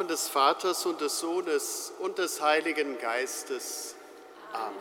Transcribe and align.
Namen 0.00 0.08
des 0.08 0.28
Vaters 0.28 0.86
und 0.86 1.02
des 1.02 1.20
Sohnes 1.20 1.92
und 1.98 2.16
des 2.16 2.40
Heiligen 2.40 2.98
Geistes. 2.98 3.94
Amen. 4.50 4.74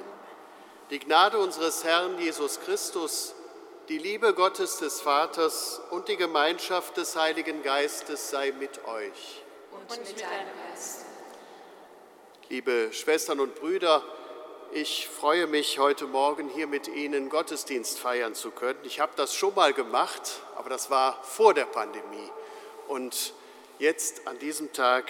Die 0.91 0.99
Gnade 0.99 1.37
unseres 1.39 1.83
Herrn 1.83 2.17
Jesus 2.19 2.61
Christus, 2.61 3.35
die 3.89 3.97
Liebe 3.97 4.33
Gottes 4.33 4.77
des 4.77 5.01
Vaters 5.01 5.81
und 5.89 6.07
die 6.07 6.15
Gemeinschaft 6.15 6.95
des 6.95 7.17
Heiligen 7.17 7.63
Geistes 7.63 8.29
sei 8.29 8.53
mit 8.53 8.85
euch. 8.85 9.43
Und 9.73 9.89
mit 9.89 10.21
deinem 10.21 10.47
Geist. 10.71 11.03
Liebe 12.47 12.87
Schwestern 12.93 13.41
und 13.41 13.55
Brüder, 13.55 14.01
ich 14.71 15.09
freue 15.09 15.47
mich, 15.47 15.79
heute 15.79 16.05
Morgen 16.05 16.47
hier 16.47 16.67
mit 16.67 16.87
Ihnen 16.87 17.27
Gottesdienst 17.27 17.99
feiern 17.99 18.35
zu 18.35 18.51
können. 18.51 18.79
Ich 18.83 19.01
habe 19.01 19.11
das 19.17 19.35
schon 19.35 19.53
mal 19.53 19.73
gemacht, 19.73 20.39
aber 20.55 20.69
das 20.69 20.89
war 20.89 21.21
vor 21.23 21.53
der 21.53 21.65
Pandemie. 21.65 22.31
Und 22.87 23.33
jetzt 23.79 24.27
an 24.27 24.37
diesem 24.39 24.71
Tag 24.73 25.05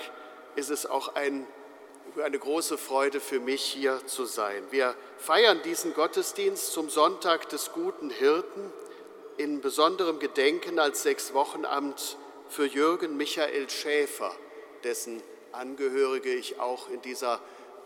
ist 0.56 0.70
es 0.70 0.86
auch 0.86 1.16
ein, 1.16 1.46
eine 2.24 2.40
große 2.40 2.78
Freude 2.78 3.20
für 3.20 3.40
mich, 3.40 3.62
hier 3.62 4.06
zu 4.06 4.26
sein. 4.26 4.64
Wir 4.72 4.96
feiern 5.18 5.62
diesen 5.64 5.94
Gottesdienst 5.94 6.72
zum 6.72 6.90
Sonntag 6.90 7.50
des 7.50 7.72
guten 7.74 8.10
Hirten 8.10 8.72
in 9.38 9.62
besonderem 9.62 10.20
Gedenken 10.20 10.80
als 10.80 11.04
Sechswochenamt 11.04 12.18
für 12.50 12.66
Jürgen 12.66 13.18
Michael 13.18 13.70
Schäfer, 13.70 14.34
dessen 14.84 15.22
Angehörige 15.52 16.34
ich 16.34 16.60
auch 16.60 16.90
in, 16.90 17.02
dieser, 17.02 17.40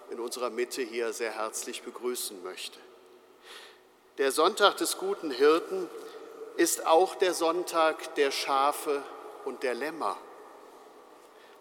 in 0.10 0.20
unserer 0.20 0.50
Mitte 0.50 0.82
hier 0.82 1.14
sehr 1.14 1.32
herzlich 1.32 1.82
begrüßen 1.84 2.44
möchte. 2.44 2.78
Der 4.18 4.32
Sonntag 4.32 4.78
des 4.78 4.98
guten 4.98 5.32
Hirten 5.32 5.90
ist 6.58 6.86
auch 6.86 7.16
der 7.16 7.34
Sonntag 7.34 8.16
der 8.16 8.32
Schafe 8.32 9.02
und 9.46 9.64
der 9.64 9.74
Lämmer. 9.74 10.18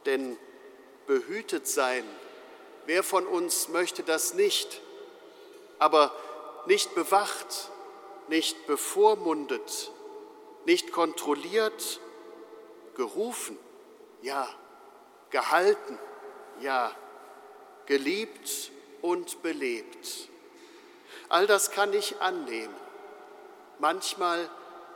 Denn 0.07 0.37
behütet 1.07 1.67
sein, 1.67 2.05
wer 2.87 3.03
von 3.03 3.27
uns 3.27 3.69
möchte 3.69 4.03
das 4.03 4.35
nicht? 4.35 4.81
Aber 5.79 6.15
nicht 6.67 6.95
bewacht, 6.95 7.71
nicht 8.29 8.67
bevormundet, 8.67 9.91
nicht 10.65 10.93
kontrolliert, 10.93 12.01
gerufen, 12.95 13.59
ja, 14.23 14.49
gehalten, 15.31 15.99
ja, 16.61 16.95
geliebt 17.87 18.71
und 19.01 19.43
belebt. 19.43 20.29
All 21.29 21.47
das 21.47 21.71
kann 21.71 21.93
ich 21.93 22.21
annehmen. 22.21 22.75
Manchmal 23.79 24.49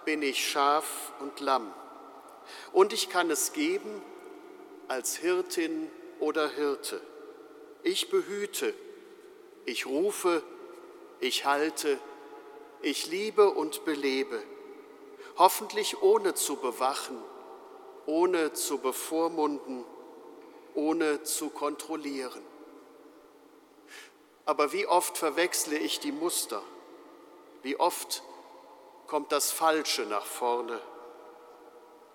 bin 0.04 0.22
ich 0.22 0.48
Schaf 0.48 1.12
und 1.18 1.40
Lamm. 1.40 1.72
Und 2.72 2.92
ich 2.92 3.08
kann 3.08 3.30
es 3.30 3.52
geben 3.52 4.02
als 4.88 5.16
Hirtin 5.16 5.90
oder 6.20 6.48
Hirte. 6.48 7.00
Ich 7.82 8.10
behüte, 8.10 8.74
ich 9.64 9.86
rufe, 9.86 10.42
ich 11.20 11.44
halte, 11.44 11.98
ich 12.82 13.06
liebe 13.06 13.50
und 13.50 13.84
belebe, 13.84 14.42
hoffentlich 15.38 16.02
ohne 16.02 16.34
zu 16.34 16.56
bewachen, 16.56 17.22
ohne 18.06 18.52
zu 18.52 18.78
bevormunden, 18.78 19.84
ohne 20.74 21.22
zu 21.22 21.48
kontrollieren. 21.48 22.42
Aber 24.44 24.72
wie 24.72 24.86
oft 24.86 25.18
verwechsle 25.18 25.76
ich 25.76 25.98
die 25.98 26.12
Muster? 26.12 26.62
Wie 27.62 27.78
oft 27.80 28.22
kommt 29.08 29.32
das 29.32 29.50
Falsche 29.50 30.02
nach 30.02 30.24
vorne? 30.24 30.80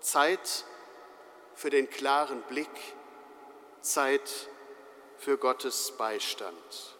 Zeit 0.00 0.64
für 1.54 1.70
den 1.70 1.88
klaren 1.88 2.42
Blick, 2.42 2.94
Zeit 3.80 4.48
für 5.18 5.38
Gottes 5.38 5.92
Beistand. 5.96 6.96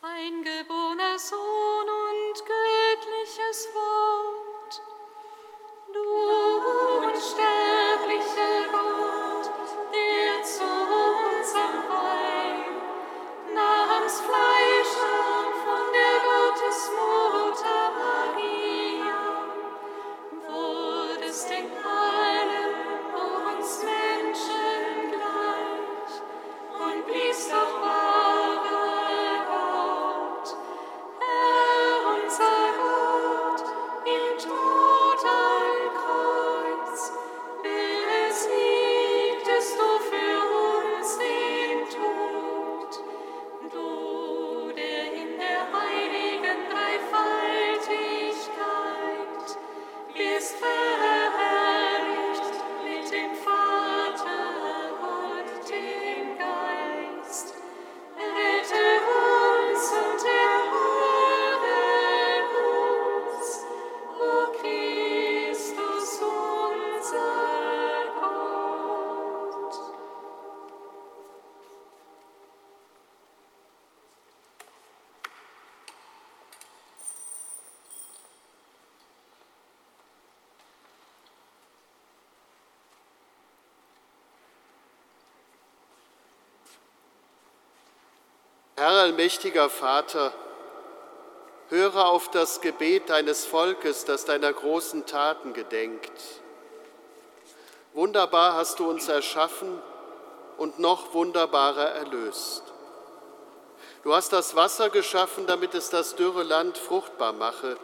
Ein 0.00 0.42
geborener 0.42 1.18
Sohn 1.18 1.88
und 1.88 2.34
göttliches 2.46 3.68
Wort, 3.74 4.82
du 5.92 6.00
unsterblicher 7.08 8.68
Gott, 8.70 9.50
der 9.92 10.44
zu 10.44 10.64
unserem 10.64 11.78
Heil 11.90 12.64
nahmst 13.54 14.20
Fleisch 14.22 14.94
an 15.02 15.52
von 15.64 15.92
der 15.92 16.16
Gottesmutter 16.24 17.47
Herr 88.78 88.90
allmächtiger 88.90 89.68
Vater, 89.68 90.32
höre 91.68 92.06
auf 92.06 92.30
das 92.30 92.60
Gebet 92.60 93.10
deines 93.10 93.44
Volkes, 93.44 94.04
das 94.04 94.24
deiner 94.24 94.52
großen 94.52 95.04
Taten 95.04 95.52
gedenkt. 95.52 96.12
Wunderbar 97.92 98.54
hast 98.54 98.78
du 98.78 98.88
uns 98.88 99.08
erschaffen 99.08 99.82
und 100.58 100.78
noch 100.78 101.12
wunderbarer 101.12 101.90
erlöst. 101.90 102.62
Du 104.04 104.14
hast 104.14 104.32
das 104.32 104.54
Wasser 104.54 104.90
geschaffen, 104.90 105.48
damit 105.48 105.74
es 105.74 105.90
das 105.90 106.14
dürre 106.14 106.44
Land 106.44 106.78
fruchtbar 106.78 107.32
mache 107.32 107.76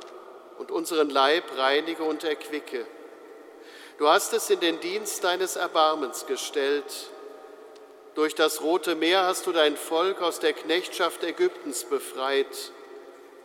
und 0.59 0.71
unseren 0.71 1.11
Leib 1.11 1.59
reinige 1.59 2.05
und 2.05 2.23
erquicke. 2.23 2.87
Du 3.99 4.09
hast 4.09 4.33
es 4.33 4.49
in 4.49 4.61
den 4.61 4.79
Dienst 4.79 5.25
deines 5.25 5.57
Erbarmens 5.57 6.27
gestellt. 6.27 7.11
Durch 8.15 8.37
das 8.37 8.63
Rote 8.63 8.95
Meer 8.95 9.25
hast 9.25 9.47
du 9.47 9.53
dein 9.53 9.77
Volk 9.77 10.23
aus 10.23 10.39
der 10.39 10.53
Knechtschaft 10.53 11.25
Ägyptens 11.25 11.85
befreit 11.85 12.71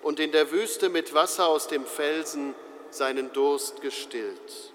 und 0.03 0.19
in 0.19 0.31
der 0.31 0.51
Wüste 0.51 0.89
mit 0.89 1.13
Wasser 1.15 1.47
aus 1.47 1.67
dem 1.67 1.85
Felsen 1.85 2.53
seinen 2.91 3.33
Durst 3.33 3.81
gestillt. 3.81 4.73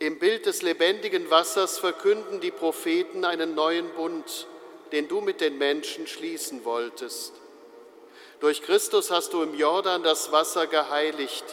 Im 0.00 0.18
Bild 0.18 0.46
des 0.46 0.62
lebendigen 0.62 1.30
Wassers 1.30 1.78
verkünden 1.78 2.40
die 2.40 2.50
Propheten 2.50 3.24
einen 3.24 3.54
neuen 3.54 3.88
Bund, 3.90 4.48
den 4.90 5.06
du 5.06 5.20
mit 5.20 5.40
den 5.40 5.58
Menschen 5.58 6.08
schließen 6.08 6.64
wolltest. 6.64 7.34
Durch 8.40 8.62
Christus 8.62 9.10
hast 9.10 9.32
du 9.32 9.42
im 9.42 9.54
Jordan 9.54 10.02
das 10.02 10.32
Wasser 10.32 10.66
geheiligt, 10.66 11.44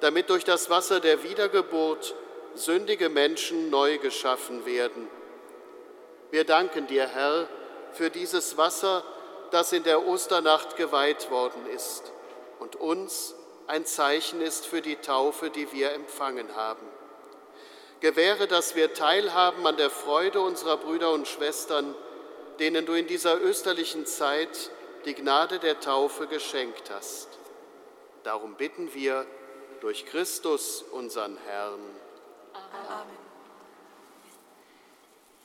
damit 0.00 0.30
durch 0.30 0.44
das 0.44 0.70
Wasser 0.70 1.00
der 1.00 1.24
Wiedergeburt 1.24 2.14
sündige 2.54 3.08
Menschen 3.08 3.70
neu 3.70 3.98
geschaffen 3.98 4.66
werden. 4.66 5.08
Wir 6.30 6.44
danken 6.44 6.86
dir, 6.86 7.06
Herr, 7.06 7.48
für 7.92 8.10
dieses 8.10 8.56
Wasser, 8.56 9.02
das 9.50 9.72
in 9.72 9.82
der 9.82 10.06
Osternacht 10.06 10.76
geweiht 10.76 11.30
worden 11.30 11.66
ist 11.74 12.12
und 12.58 12.76
uns 12.76 13.34
ein 13.66 13.86
Zeichen 13.86 14.40
ist 14.40 14.66
für 14.66 14.82
die 14.82 14.96
Taufe, 14.96 15.50
die 15.50 15.72
wir 15.72 15.92
empfangen 15.92 16.54
haben. 16.54 16.86
Gewähre, 18.00 18.46
dass 18.46 18.74
wir 18.76 18.94
teilhaben 18.94 19.66
an 19.66 19.76
der 19.76 19.90
Freude 19.90 20.40
unserer 20.40 20.76
Brüder 20.76 21.12
und 21.12 21.26
Schwestern, 21.26 21.94
denen 22.58 22.86
du 22.86 22.92
in 22.92 23.06
dieser 23.06 23.40
österlichen 23.40 24.06
Zeit 24.06 24.70
die 25.04 25.14
Gnade 25.14 25.58
der 25.58 25.80
Taufe 25.80 26.26
geschenkt 26.26 26.90
hast. 26.90 27.28
Darum 28.22 28.54
bitten 28.54 28.92
wir 28.94 29.26
durch 29.80 30.06
Christus, 30.06 30.82
unseren 30.82 31.36
Herrn. 31.38 31.80
Amen. 32.52 33.17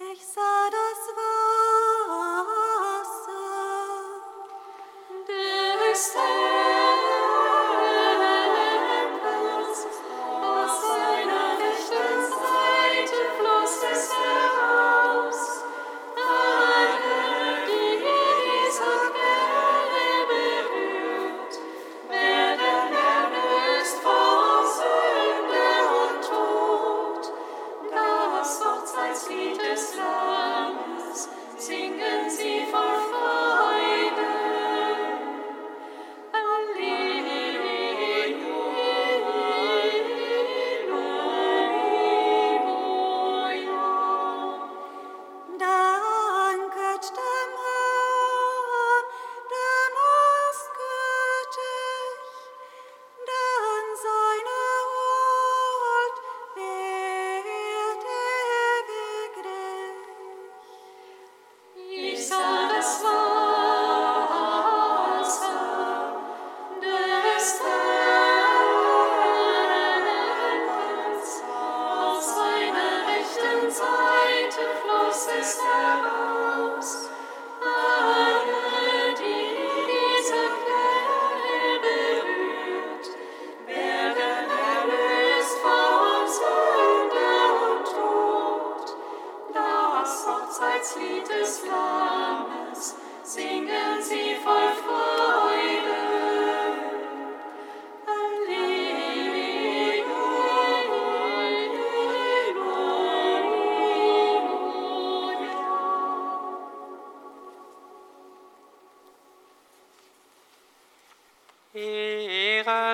Wasser, 0.04 0.70
der 5.28 5.92
ist 5.92 6.16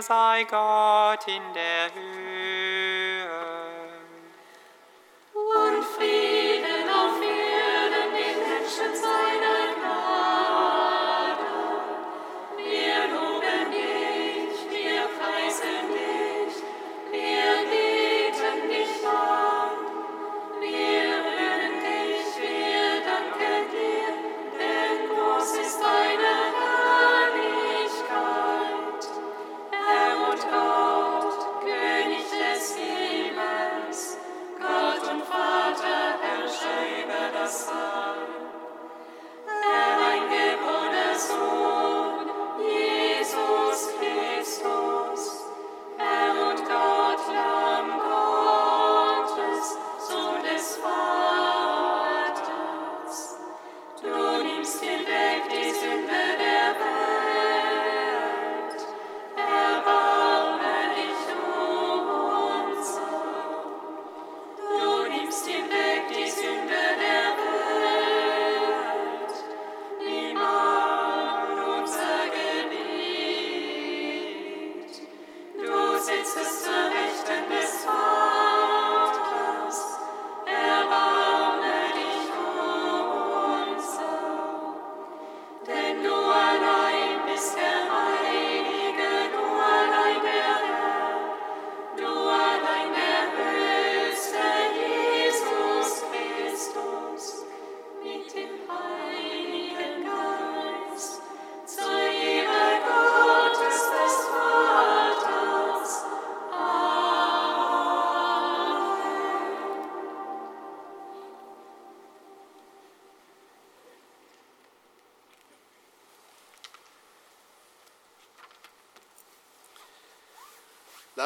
sei 0.10 0.44
Gott 0.46 1.28
in 1.28 1.54
der 1.54 1.94
Höhe. 1.94 2.09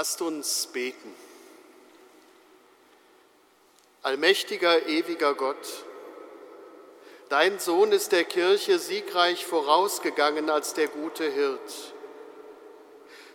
Lasst 0.03 0.21
uns 0.21 0.67
beten. 0.67 1.15
Allmächtiger, 4.01 4.85
ewiger 4.87 5.33
Gott, 5.33 5.85
dein 7.29 7.57
Sohn 7.57 7.93
ist 7.93 8.11
der 8.11 8.25
Kirche 8.25 8.79
siegreich 8.79 9.45
vorausgegangen 9.45 10.49
als 10.49 10.73
der 10.73 10.89
gute 10.89 11.23
Hirt. 11.23 11.93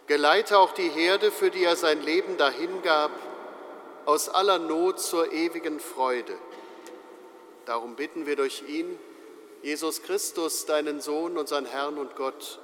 Geleite 0.09 0.59
auch 0.59 0.73
die 0.73 0.91
Herde, 0.91 1.33
für 1.33 1.51
die 1.51 1.65
er 1.65 1.75
sein 1.75 2.03
Leben 2.03 2.37
dahingab, 2.37 3.13
aus 4.05 4.29
aller 4.29 4.59
Not 4.59 5.01
zur 5.01 5.33
ewigen 5.33 5.81
Freude. 5.81 6.37
Darum 7.65 7.97
bitten 7.97 8.27
wir 8.27 8.37
durch 8.37 8.63
ihn, 8.69 8.99
Jesus 9.63 10.03
Christus, 10.03 10.67
deinen 10.67 11.01
Sohn, 11.01 11.39
unseren 11.39 11.65
Herrn 11.65 11.97
und 11.97 12.15
Gott, 12.15 12.61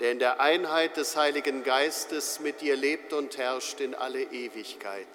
der 0.00 0.12
in 0.12 0.18
der 0.18 0.40
Einheit 0.40 0.96
des 0.96 1.16
Heiligen 1.16 1.64
Geistes 1.64 2.40
mit 2.40 2.60
dir 2.60 2.76
lebt 2.76 3.12
und 3.12 3.36
herrscht 3.36 3.80
in 3.80 3.94
alle 3.94 4.22
Ewigkeit. 4.22 5.06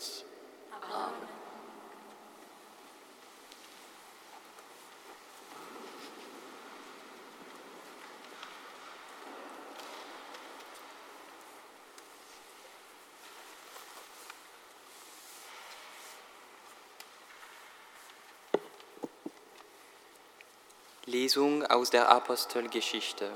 Lesung 21.05 21.65
aus 21.67 21.89
der 21.89 22.09
Apostelgeschichte. 22.09 23.31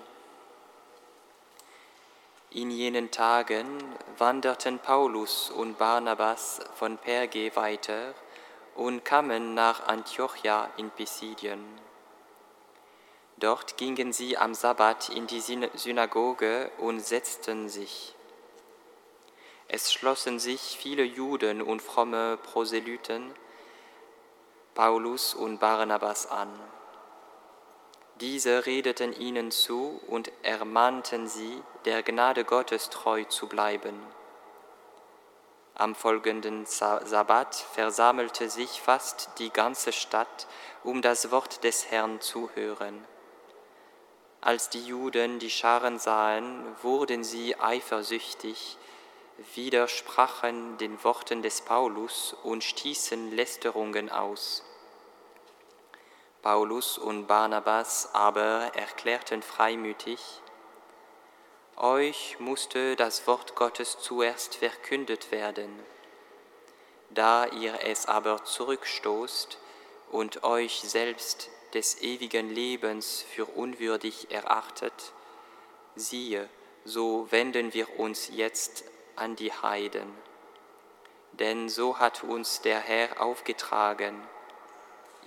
In 2.57 2.71
jenen 2.71 3.11
Tagen 3.11 3.67
wanderten 4.17 4.79
Paulus 4.79 5.51
und 5.51 5.77
Barnabas 5.77 6.59
von 6.73 6.97
Perge 6.97 7.55
weiter 7.55 8.15
und 8.73 9.05
kamen 9.05 9.53
nach 9.53 9.85
Antiochia 9.85 10.67
in 10.77 10.89
Pisidien. 10.89 11.63
Dort 13.37 13.77
gingen 13.77 14.11
sie 14.11 14.39
am 14.39 14.55
Sabbat 14.55 15.09
in 15.09 15.27
die 15.27 15.39
Synagoge 15.39 16.71
und 16.79 16.99
setzten 17.05 17.69
sich. 17.69 18.15
Es 19.67 19.93
schlossen 19.93 20.39
sich 20.39 20.79
viele 20.81 21.03
Juden 21.03 21.61
und 21.61 21.79
fromme 21.79 22.37
Proselyten 22.37 23.35
Paulus 24.73 25.35
und 25.35 25.59
Barnabas 25.59 26.25
an. 26.25 26.49
Diese 28.19 28.65
redeten 28.65 29.13
ihnen 29.13 29.51
zu 29.51 30.01
und 30.07 30.31
ermahnten 30.41 31.27
sie, 31.27 31.61
der 31.85 32.01
Gnade 32.01 32.45
Gottes 32.45 32.89
treu 32.89 33.23
zu 33.25 33.47
bleiben. 33.47 34.01
Am 35.75 35.93
folgenden 35.93 36.65
Sabbat 36.65 37.53
versammelte 37.53 38.49
sich 38.49 38.81
fast 38.81 39.29
die 39.37 39.51
ganze 39.51 39.91
Stadt, 39.91 40.47
um 40.83 41.03
das 41.03 41.29
Wort 41.29 41.63
des 41.63 41.91
Herrn 41.91 42.19
zu 42.19 42.49
hören. 42.55 43.05
Als 44.41 44.69
die 44.69 44.83
Juden 44.83 45.37
die 45.37 45.51
Scharen 45.51 45.99
sahen, 45.99 46.63
wurden 46.81 47.23
sie 47.23 47.59
eifersüchtig, 47.59 48.77
widersprachen 49.53 50.79
den 50.79 51.03
Worten 51.03 51.43
des 51.43 51.61
Paulus 51.61 52.35
und 52.43 52.63
stießen 52.63 53.31
Lästerungen 53.35 54.09
aus. 54.09 54.63
Paulus 56.47 56.97
und 56.97 57.27
Barnabas 57.27 58.07
aber 58.13 58.71
erklärten 58.73 59.41
freimütig, 59.41 60.21
euch 61.75 62.37
musste 62.39 62.95
das 62.95 63.27
Wort 63.27 63.53
Gottes 63.55 63.99
zuerst 63.99 64.55
verkündet 64.55 65.29
werden. 65.29 65.77
Da 67.09 67.47
ihr 67.47 67.77
es 67.83 68.05
aber 68.05 68.45
zurückstoßt 68.45 69.57
und 70.09 70.45
euch 70.45 70.79
selbst 70.79 71.49
des 71.73 72.01
ewigen 72.01 72.49
Lebens 72.49 73.25
für 73.29 73.43
unwürdig 73.43 74.31
erachtet, 74.31 75.11
siehe, 75.97 76.47
so 76.85 77.29
wenden 77.29 77.73
wir 77.73 77.99
uns 77.99 78.29
jetzt 78.31 78.85
an 79.17 79.35
die 79.35 79.51
Heiden. 79.51 80.13
Denn 81.33 81.67
so 81.67 81.99
hat 81.99 82.23
uns 82.23 82.61
der 82.61 82.79
Herr 82.79 83.19
aufgetragen, 83.19 84.25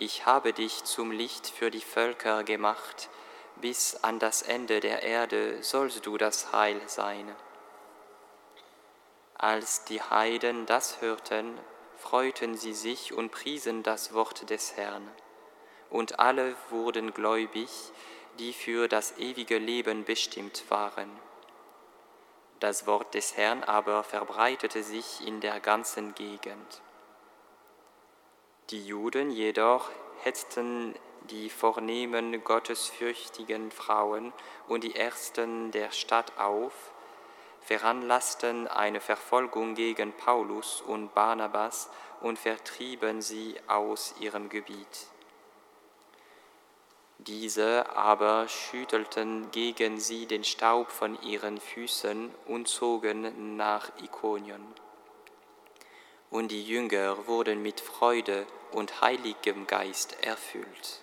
ich 0.01 0.25
habe 0.25 0.55
dich 0.55 0.85
zum 0.85 1.11
Licht 1.11 1.47
für 1.47 1.71
die 1.71 1.83
Völker 1.83 2.43
gemacht, 2.43 3.11
bis 3.57 3.97
an 3.97 4.19
das 4.19 4.41
Ende 4.41 4.81
der 4.81 5.03
Erde 5.03 5.63
sollst 5.63 6.07
du 6.07 6.17
das 6.17 6.55
Heil 6.55 6.81
sein. 6.87 7.37
Als 9.35 9.85
die 9.85 10.01
Heiden 10.01 10.65
das 10.65 11.03
hörten, 11.03 11.61
freuten 11.99 12.57
sie 12.57 12.73
sich 12.73 13.13
und 13.13 13.31
priesen 13.31 13.83
das 13.83 14.15
Wort 14.15 14.49
des 14.49 14.75
Herrn. 14.75 15.07
Und 15.91 16.19
alle 16.19 16.57
wurden 16.71 17.13
gläubig, 17.13 17.69
die 18.39 18.55
für 18.55 18.89
das 18.89 19.19
ewige 19.19 19.59
Leben 19.59 20.07
bestimmt 20.07 20.65
waren. 20.71 21.11
Das 22.59 22.87
Wort 22.87 23.13
des 23.13 23.37
Herrn 23.37 23.65
aber 23.65 24.03
verbreitete 24.03 24.83
sich 24.83 25.27
in 25.27 25.43
der 25.43 25.61
ganzen 25.61 26.15
Gegend. 26.15 26.81
Die 28.71 28.87
Juden 28.87 29.33
jedoch 29.33 29.91
hetzten 30.23 30.95
die 31.31 31.51
vornehmen, 31.51 32.45
gottesfürchtigen 32.45 33.73
Frauen 33.73 34.33
und 34.69 34.85
die 34.85 34.95
Ersten 34.95 35.73
der 35.73 35.91
Stadt 35.91 36.39
auf, 36.39 36.93
veranlassten 37.61 38.69
eine 38.69 39.01
Verfolgung 39.01 39.75
gegen 39.75 40.13
Paulus 40.13 40.83
und 40.83 41.15
Barnabas 41.15 41.91
und 42.21 42.39
vertrieben 42.39 43.23
sie 43.23 43.57
aus 43.67 44.15
ihrem 44.21 44.49
Gebiet. 44.49 45.09
Diese 47.19 47.91
aber 47.97 48.47
schüttelten 48.49 49.51
gegen 49.51 49.99
sie 49.99 50.27
den 50.27 50.45
Staub 50.45 50.91
von 50.91 51.21
ihren 51.23 51.61
Füßen 51.61 52.35
und 52.47 52.69
zogen 52.69 53.57
nach 53.57 53.91
Ikonien. 54.01 54.65
Und 56.31 56.53
die 56.53 56.63
Jünger 56.63 57.27
wurden 57.27 57.63
mit 57.63 57.81
Freude 57.81 58.47
und 58.73 59.01
heiligem 59.01 59.67
Geist 59.67 60.17
erfüllt. 60.23 61.00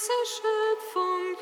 ganze 0.00 0.12
Schöpfung 0.24 1.36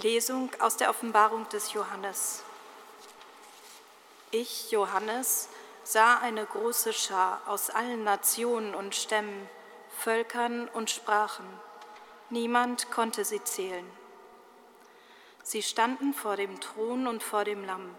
Lesung 0.00 0.50
aus 0.60 0.76
der 0.76 0.90
Offenbarung 0.90 1.48
des 1.50 1.72
Johannes. 1.72 2.42
Ich, 4.30 4.70
Johannes, 4.70 5.48
sah 5.84 6.18
eine 6.18 6.46
große 6.46 6.92
Schar 6.92 7.42
aus 7.46 7.68
allen 7.68 8.04
Nationen 8.04 8.74
und 8.74 8.94
Stämmen, 8.94 9.48
Völkern 9.98 10.68
und 10.68 10.90
Sprachen. 10.90 11.46
Niemand 12.30 12.90
konnte 12.90 13.24
sie 13.24 13.42
zählen. 13.44 13.86
Sie 15.42 15.62
standen 15.62 16.14
vor 16.14 16.36
dem 16.36 16.60
Thron 16.60 17.06
und 17.06 17.22
vor 17.22 17.44
dem 17.44 17.64
Lamm, 17.64 17.94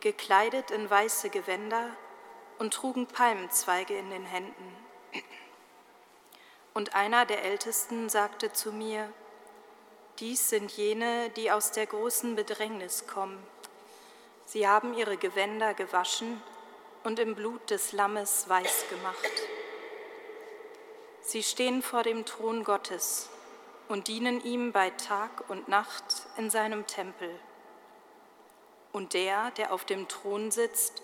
gekleidet 0.00 0.70
in 0.70 0.88
weiße 0.88 1.30
Gewänder 1.30 1.90
und 2.58 2.74
trugen 2.74 3.06
Palmenzweige 3.06 3.96
in 3.96 4.10
den 4.10 4.24
Händen. 4.24 4.76
Und 6.72 6.94
einer 6.94 7.26
der 7.26 7.44
Ältesten 7.44 8.08
sagte 8.08 8.52
zu 8.52 8.72
mir, 8.72 9.12
dies 10.20 10.50
sind 10.50 10.70
jene, 10.72 11.30
die 11.30 11.50
aus 11.50 11.72
der 11.72 11.86
großen 11.86 12.36
Bedrängnis 12.36 13.06
kommen. 13.06 13.42
Sie 14.44 14.68
haben 14.68 14.92
ihre 14.94 15.16
Gewänder 15.16 15.72
gewaschen 15.72 16.42
und 17.04 17.18
im 17.18 17.34
Blut 17.34 17.70
des 17.70 17.92
Lammes 17.92 18.46
weiß 18.48 18.84
gemacht. 18.90 19.30
Sie 21.22 21.42
stehen 21.42 21.82
vor 21.82 22.02
dem 22.02 22.26
Thron 22.26 22.64
Gottes 22.64 23.30
und 23.88 24.08
dienen 24.08 24.44
ihm 24.44 24.72
bei 24.72 24.90
Tag 24.90 25.48
und 25.48 25.68
Nacht 25.68 26.26
in 26.36 26.50
seinem 26.50 26.86
Tempel. 26.86 27.30
Und 28.92 29.14
der, 29.14 29.50
der 29.52 29.72
auf 29.72 29.84
dem 29.86 30.06
Thron 30.08 30.50
sitzt, 30.50 31.02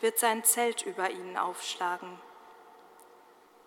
wird 0.00 0.18
sein 0.18 0.42
Zelt 0.42 0.82
über 0.82 1.10
ihnen 1.10 1.36
aufschlagen. 1.36 2.18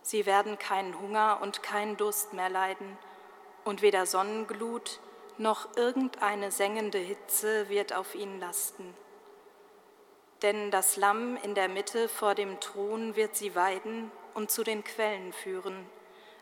Sie 0.01 0.25
werden 0.25 0.57
keinen 0.57 0.99
Hunger 0.99 1.39
und 1.41 1.61
keinen 1.61 1.97
Durst 1.97 2.33
mehr 2.33 2.49
leiden 2.49 2.97
und 3.67 3.81
weder 3.81 4.05
Sonnenglut 4.05 5.01
noch 5.37 5.75
irgendeine 5.75 6.51
sengende 6.51 6.99
Hitze 6.99 7.67
wird 7.67 7.93
auf 7.93 8.15
ihnen 8.15 8.39
lasten. 8.39 8.95
Denn 10.41 10.71
das 10.71 10.95
Lamm 10.95 11.35
in 11.43 11.53
der 11.53 11.67
Mitte 11.67 12.07
vor 12.07 12.33
dem 12.33 12.61
Thron 12.61 13.17
wird 13.17 13.35
sie 13.35 13.55
weiden 13.55 14.09
und 14.33 14.51
zu 14.51 14.63
den 14.63 14.85
Quellen 14.85 15.33
führen, 15.33 15.85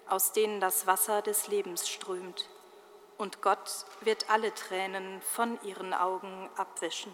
aus 0.08 0.34
denen 0.34 0.60
das 0.60 0.86
Wasser 0.86 1.24
des 1.24 1.48
Lebens 1.48 1.90
strömt. 1.90 2.48
Und 3.18 3.42
Gott 3.42 3.86
wird 4.02 4.30
alle 4.30 4.54
Tränen 4.54 5.20
von 5.22 5.58
ihren 5.64 5.96
Augen 5.96 6.50
abwischen. 6.58 7.12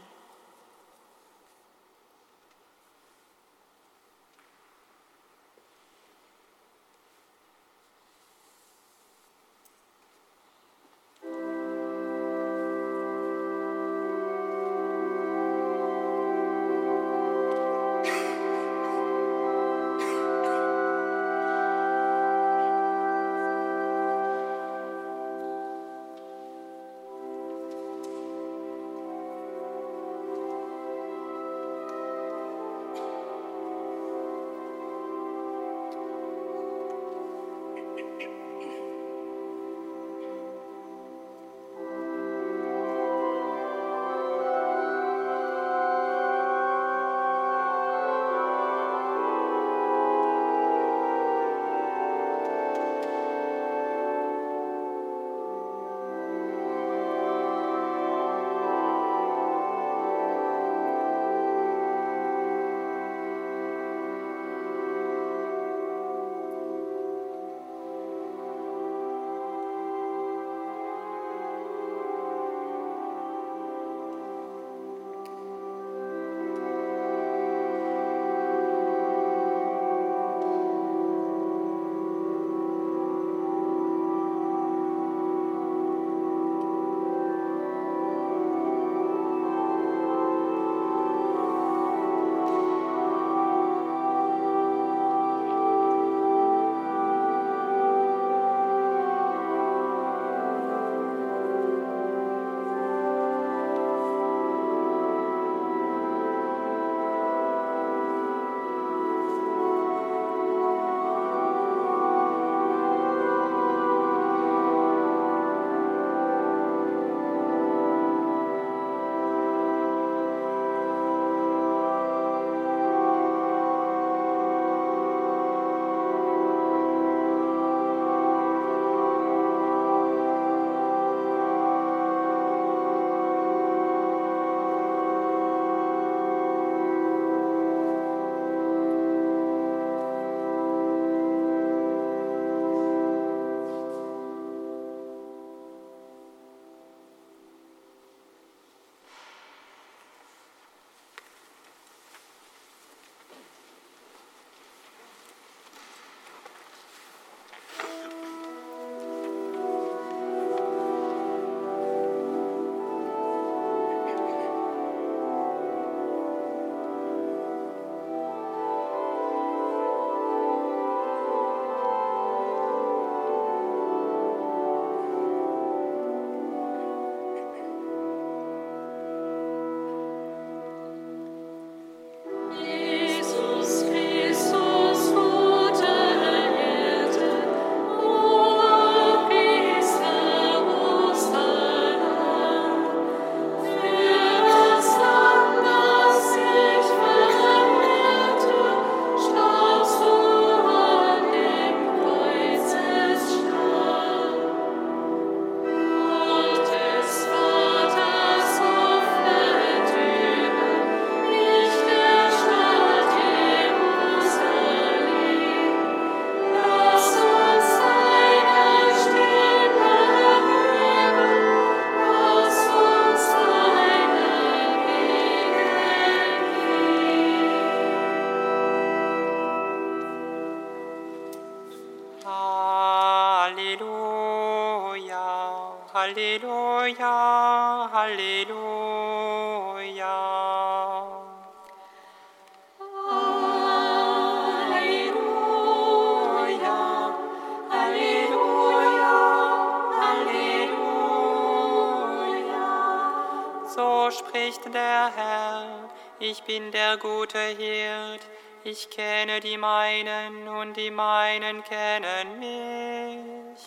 Ich 256.41 256.47
bin 256.47 256.71
der 256.71 256.97
gute 256.97 257.39
Hirt, 257.39 258.21
ich 258.63 258.89
kenne 258.89 259.39
die 259.39 259.57
meinen 259.57 260.47
und 260.47 260.75
die 260.75 260.91
meinen 260.91 261.63
kennen 261.63 262.39
mich. 262.39 263.61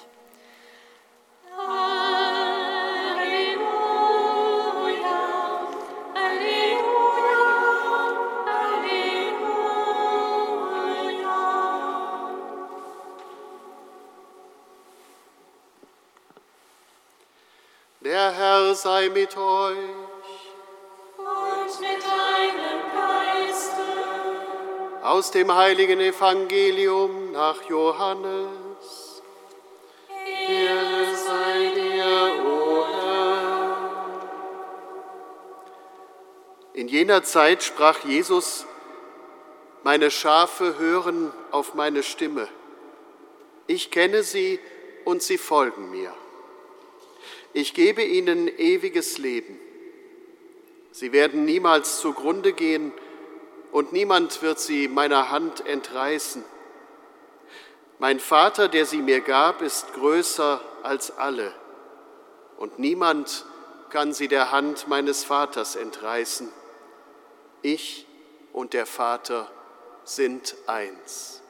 Der 18.01 18.31
Herr 18.33 18.75
sei 18.75 19.09
mit 19.09 19.37
euch. 19.37 19.77
Und 21.17 21.81
mit 21.81 22.05
Geiste. 22.05 22.14
Aus 25.05 25.31
dem 25.31 25.55
heiligen 25.55 26.01
Evangelium 26.01 27.31
nach 27.33 27.69
Johannes. 27.69 29.23
Ehre 30.49 31.15
sei 31.15 31.73
dir, 31.75 32.43
o 32.43 32.87
Herr. 32.87 33.77
In 36.73 36.89
jener 36.89 37.23
Zeit 37.23 37.63
sprach 37.63 38.03
Jesus, 38.07 38.65
meine 39.83 40.11
Schafe 40.11 40.79
hören 40.79 41.35
auf 41.51 41.75
meine 41.75 42.03
Stimme. 42.03 42.49
Ich 43.67 43.91
kenne 43.91 44.23
sie 44.23 44.59
und 45.05 45.23
sie 45.23 45.37
folgen 45.37 45.91
mir. 45.91 46.15
Ich 47.53 47.75
gebe 47.75 48.03
ihnen 48.03 48.49
ewiges 48.49 49.19
Leben. 49.19 49.61
Sie 50.93 51.13
werden 51.13 51.45
niemals 51.45 52.01
zugrunde 52.01 52.55
gehen 52.55 52.91
und 53.75 53.93
niemand 53.93 54.41
wird 54.41 54.61
sie 54.61 54.87
meiner 54.87 55.31
Hand 55.33 55.67
entreißen. 55.67 56.45
Mein 57.99 58.21
Vater, 58.21 58.69
der 58.69 58.87
sie 58.87 59.03
mir 59.03 59.21
gab, 59.21 59.63
ist 59.63 59.93
größer 59.95 60.61
als 60.85 61.19
alle 61.19 61.53
und 62.57 62.79
niemand 62.79 63.45
kann 63.91 64.13
sie 64.13 64.29
der 64.29 64.53
Hand 64.53 64.87
meines 64.87 65.25
Vaters 65.25 65.75
entreißen. 65.75 66.53
Ich 67.63 68.07
und 68.53 68.75
der 68.75 68.87
Vater 68.87 69.51
sind 70.05 70.55
eins. 70.69 71.43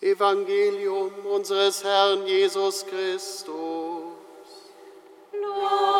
Evangelium 0.00 1.12
unseres 1.26 1.84
Herrn 1.84 2.26
Jesus 2.26 2.84
Christus. 2.84 3.46
Lob 5.40 5.91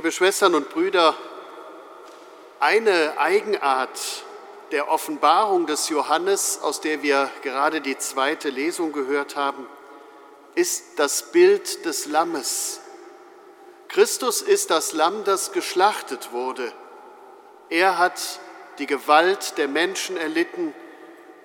Liebe 0.00 0.12
Schwestern 0.12 0.54
und 0.54 0.70
Brüder, 0.70 1.14
eine 2.58 3.18
Eigenart 3.18 4.24
der 4.72 4.88
Offenbarung 4.88 5.66
des 5.66 5.90
Johannes, 5.90 6.58
aus 6.62 6.80
der 6.80 7.02
wir 7.02 7.30
gerade 7.42 7.82
die 7.82 7.98
zweite 7.98 8.48
Lesung 8.48 8.92
gehört 8.92 9.36
haben, 9.36 9.66
ist 10.54 10.98
das 10.98 11.32
Bild 11.32 11.84
des 11.84 12.06
Lammes. 12.06 12.80
Christus 13.88 14.40
ist 14.40 14.70
das 14.70 14.94
Lamm, 14.94 15.24
das 15.24 15.52
geschlachtet 15.52 16.32
wurde. 16.32 16.72
Er 17.68 17.98
hat 17.98 18.40
die 18.78 18.86
Gewalt 18.86 19.58
der 19.58 19.68
Menschen 19.68 20.16
erlitten, 20.16 20.72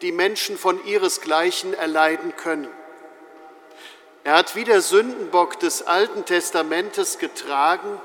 die 0.01 0.13
Menschen 0.13 0.57
von 0.57 0.81
ihresgleichen 0.85 1.73
erleiden 1.73 2.37
können. 2.37 2.69
Er 4.23 4.37
hat 4.37 4.55
wie 4.55 4.63
der 4.63 4.79
Sündenbock 4.79 5.59
des 5.59 5.85
Alten 5.85 6.23
Testamentes 6.23 7.17
getragen, 7.17 7.99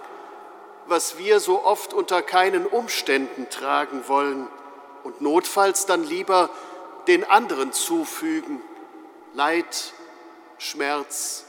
was 0.87 1.19
wir 1.19 1.40
so 1.40 1.62
oft 1.64 1.93
unter 1.93 2.23
keinen 2.23 2.66
Umständen 2.66 3.49
tragen 3.51 4.09
wollen 4.09 4.49
und 5.05 5.21
notfalls 5.21 5.87
dann 5.87 6.05
lieber 6.05 6.51
den 7.07 7.25
anderen 7.25 7.73
zufügen, 7.73 8.62
Leid, 9.35 9.93
Schmerz 10.59 11.45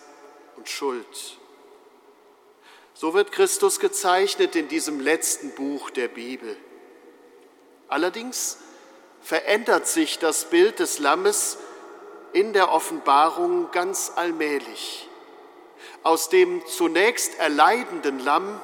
und 0.58 0.70
Schuld. 0.70 1.38
So 2.94 3.14
wird 3.14 3.32
Christus 3.32 3.80
gezeichnet 3.80 4.56
in 4.56 4.68
diesem 4.68 5.00
letzten 5.00 5.52
Buch 5.52 5.90
der 5.90 6.08
Bibel. 6.08 6.56
Allerdings 7.88 8.58
verändert 9.22 9.88
sich 9.88 10.20
das 10.20 10.46
Bild 10.46 10.80
des 10.80 11.00
Lammes 11.00 11.58
in 12.34 12.54
der 12.54 12.72
Offenbarung 12.72 13.72
ganz 13.72 14.14
allmählich. 14.16 15.10
Aus 16.04 16.30
dem 16.30 16.66
zunächst 16.68 17.38
erleidenden 17.40 18.20
Lamm 18.20 18.62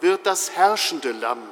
wird 0.00 0.26
das 0.26 0.52
herrschende 0.52 1.12
Lamm 1.12 1.42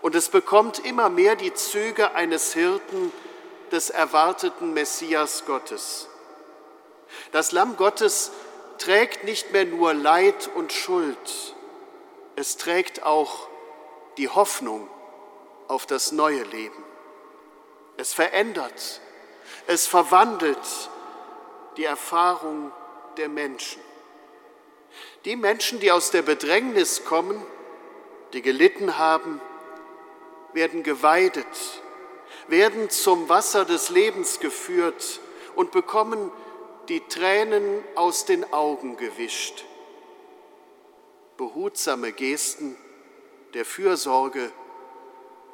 und 0.00 0.14
es 0.14 0.28
bekommt 0.28 0.78
immer 0.78 1.08
mehr 1.08 1.36
die 1.36 1.54
Züge 1.54 2.14
eines 2.14 2.52
Hirten 2.52 3.12
des 3.70 3.90
erwarteten 3.90 4.72
Messias 4.74 5.44
Gottes. 5.46 6.08
Das 7.32 7.52
Lamm 7.52 7.76
Gottes 7.76 8.30
trägt 8.78 9.24
nicht 9.24 9.52
mehr 9.52 9.64
nur 9.64 9.94
Leid 9.94 10.50
und 10.54 10.72
Schuld, 10.72 11.54
es 12.36 12.56
trägt 12.56 13.02
auch 13.02 13.48
die 14.16 14.28
Hoffnung 14.28 14.88
auf 15.68 15.86
das 15.86 16.12
neue 16.12 16.42
Leben. 16.44 16.84
Es 17.96 18.12
verändert, 18.14 19.00
es 19.66 19.86
verwandelt 19.86 20.58
die 21.76 21.84
Erfahrung 21.84 22.72
der 23.16 23.28
Menschen. 23.28 23.81
Die 25.24 25.36
Menschen, 25.36 25.78
die 25.80 25.92
aus 25.92 26.10
der 26.10 26.22
Bedrängnis 26.22 27.04
kommen, 27.04 27.40
die 28.32 28.42
gelitten 28.42 28.98
haben, 28.98 29.40
werden 30.52 30.82
geweidet, 30.82 31.46
werden 32.48 32.90
zum 32.90 33.28
Wasser 33.28 33.64
des 33.64 33.88
Lebens 33.90 34.40
geführt 34.40 35.20
und 35.54 35.70
bekommen 35.70 36.32
die 36.88 37.00
Tränen 37.00 37.84
aus 37.94 38.24
den 38.24 38.52
Augen 38.52 38.96
gewischt. 38.96 39.64
Behutsame 41.36 42.12
Gesten 42.12 42.76
der 43.54 43.64
Fürsorge, 43.64 44.50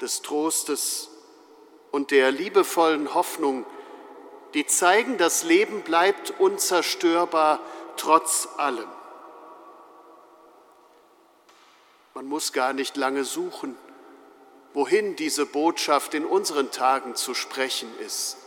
des 0.01 0.23
Trostes 0.23 1.11
und 1.91 2.11
der 2.13 2.31
liebevollen 2.31 3.15
Hoffnung, 3.15 3.67
die 4.55 4.67
zeigen, 4.67 5.19
das 5.19 5.43
Leben 5.43 5.83
bleibt 5.83 6.33
unzerstörbar 6.39 7.61
trotz 7.97 8.49
allem. 8.57 8.89
Man 12.19 12.27
muss 12.27 12.53
gar 12.53 12.73
nicht 12.73 12.97
lange 12.97 13.23
suchen, 13.23 13.77
wohin 14.75 15.15
diese 15.15 15.47
Botschaft 15.47 16.15
in 16.15 16.27
unseren 16.27 16.73
Tagen 16.73 17.15
zu 17.15 17.33
sprechen 17.33 17.89
ist. 18.01 18.39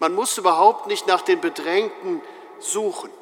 Man 0.00 0.12
muss 0.12 0.36
überhaupt 0.36 0.88
nicht 0.88 1.06
nach 1.06 1.22
den 1.22 1.40
Bedrängten 1.40 2.20
suchen, 2.58 3.12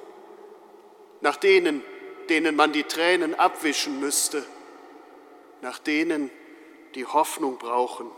nach 1.21 1.37
denen, 1.37 1.83
denen 2.31 2.57
man 2.57 2.73
die 2.73 2.85
Tränen 2.85 3.35
abwischen 3.35 4.01
müsste, 4.01 4.43
nach 5.61 5.79
denen, 5.79 6.31
die 6.95 7.05
Hoffnung 7.05 7.59
brauchen 7.59 8.11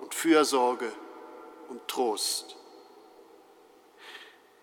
und 0.00 0.14
Fürsorge 0.14 0.92
und 1.68 1.88
Trost. 1.88 2.54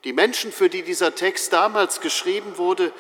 Die 0.06 0.14
Menschen, 0.14 0.54
für 0.54 0.70
die 0.70 0.84
dieser 0.84 1.16
Text 1.16 1.52
damals 1.52 2.00
geschrieben 2.00 2.58
wurde, 2.58 2.94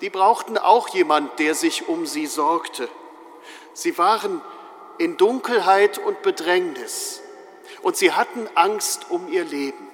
die 0.00 0.10
brauchten 0.10 0.58
auch 0.58 0.88
jemand, 0.88 1.38
der 1.38 1.54
sich 1.54 1.88
um 1.88 2.06
sie 2.06 2.26
sorgte. 2.26 2.88
Sie 3.72 3.96
waren 3.98 4.40
in 4.98 5.16
Dunkelheit 5.16 5.98
und 5.98 6.22
Bedrängnis 6.22 7.22
und 7.82 7.96
sie 7.96 8.12
hatten 8.12 8.48
Angst 8.54 9.10
um 9.10 9.28
ihr 9.28 9.44
Leben. 9.44 9.88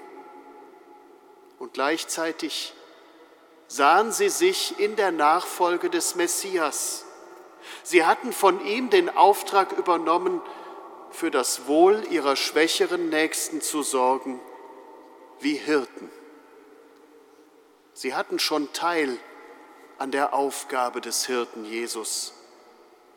Und 1.59 1.75
gleichzeitig 1.75 2.75
sahen 3.69 4.13
sie 4.13 4.29
sich 4.29 4.79
in 4.79 4.97
der 4.97 5.13
Nachfolge 5.13 5.91
des 5.91 6.15
Messias. 6.15 7.05
Sie 7.83 8.05
hatten 8.05 8.33
von 8.33 8.65
ihm 8.67 8.91
den 8.91 9.09
Auftrag 9.17 9.73
übernommen, 9.73 10.43
für 11.11 11.31
das 11.31 11.67
Wohl 11.67 12.03
ihrer 12.11 12.37
schwächeren 12.37 13.11
Nächsten 13.11 13.61
zu 13.61 13.83
sorgen, 13.83 14.41
wie 15.41 15.55
Hirten. 15.55 16.11
Sie 17.93 18.15
hatten 18.15 18.39
schon 18.39 18.73
Teil 18.73 19.19
der 20.11 20.35
Aufgabe 20.35 21.01
des 21.01 21.27
Hirten 21.27 21.65
Jesus, 21.65 22.33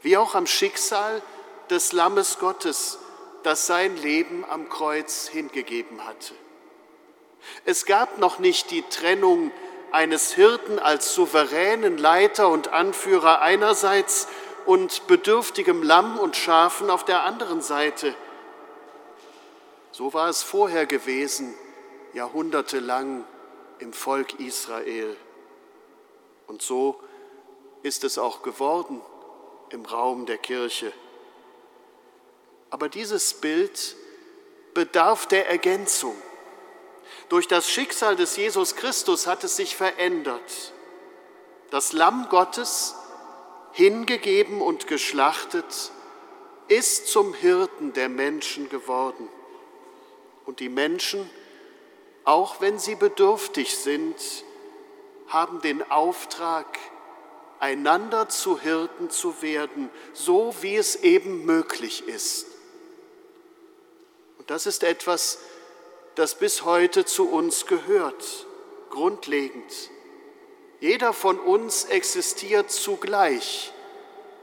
wie 0.02 0.18
auch 0.18 0.36
am 0.36 0.46
Schicksal 0.46 1.22
des 1.70 1.92
Lammes 1.92 2.40
Gottes, 2.40 3.00
das 3.44 3.66
sein 3.68 3.98
Leben 3.98 4.46
am 4.50 4.70
Kreuz 4.70 5.28
hingegeben 5.28 6.06
hatte. 6.06 6.34
Es 7.64 7.86
gab 7.86 8.18
noch 8.18 8.40
nicht 8.40 8.72
die 8.72 8.82
Trennung 8.84 9.52
eines 9.92 10.34
Hirten 10.34 10.80
als 10.80 11.14
souveränen 11.14 11.98
Leiter 11.98 12.50
und 12.50 12.70
Anführer 12.70 13.42
einerseits 13.42 14.28
und 14.66 15.08
bedürftigem 15.08 15.84
Lamm 15.84 16.18
und 16.18 16.36
Schafen 16.36 16.90
auf 16.90 17.06
der 17.06 17.24
anderen 17.24 17.62
Seite. 17.62 18.16
So 19.92 20.14
war 20.14 20.28
es 20.28 20.44
vorher 20.44 20.86
gewesen, 20.86 21.54
jahrhundertelang 22.14 23.24
im 23.80 23.94
Volk 23.94 24.40
Israel. 24.40 25.16
Und 26.48 26.62
so 26.62 27.00
ist 27.84 28.04
es 28.04 28.18
auch 28.18 28.42
geworden 28.42 29.02
im 29.70 29.86
Raum 29.86 30.26
der 30.26 30.38
Kirche. 30.38 30.92
Aber 32.70 32.90
dieses 32.90 33.36
Bild 33.36 33.96
bedarf 34.74 35.28
der 35.28 35.50
Ergänzung. 35.50 36.16
Durch 37.30 37.48
das 37.48 37.70
Schicksal 37.70 38.16
des 38.16 38.36
Jesus 38.36 38.76
Christus 38.76 39.28
hat 39.28 39.44
es 39.44 39.56
sich 39.56 39.76
verändert. 39.76 40.74
Das 41.72 41.94
Lamm 41.94 42.28
Gottes, 42.30 42.96
hingegeben 43.72 44.62
und 44.62 44.88
geschlachtet, 44.88 45.92
ist 46.68 47.08
zum 47.08 47.34
Hirten 47.34 47.94
der 47.94 48.10
Menschen 48.10 48.70
geworden. 48.70 49.30
Und 50.46 50.60
die 50.60 50.70
Menschen, 50.70 51.30
auch 52.24 52.62
wenn 52.62 52.80
sie 52.80 52.96
bedürftig 52.96 53.78
sind, 53.78 54.16
haben 55.28 55.62
den 55.62 55.90
Auftrag, 55.92 56.66
einander 57.60 58.30
zu 58.30 58.60
Hirten 58.60 59.10
zu 59.10 59.42
werden, 59.42 59.90
so 60.14 60.54
wie 60.62 60.76
es 60.76 60.98
eben 60.98 61.46
möglich 61.46 62.08
ist. 62.08 62.48
Und 64.38 64.50
das 64.50 64.66
ist 64.66 64.84
etwas, 64.84 65.40
das 66.16 66.36
bis 66.36 66.64
heute 66.64 67.06
zu 67.06 67.30
uns 67.30 67.66
gehört, 67.66 68.46
grundlegend. 68.90 69.90
Jeder 70.80 71.14
von 71.14 71.40
uns 71.40 71.86
existiert 71.86 72.72
zugleich 72.72 73.74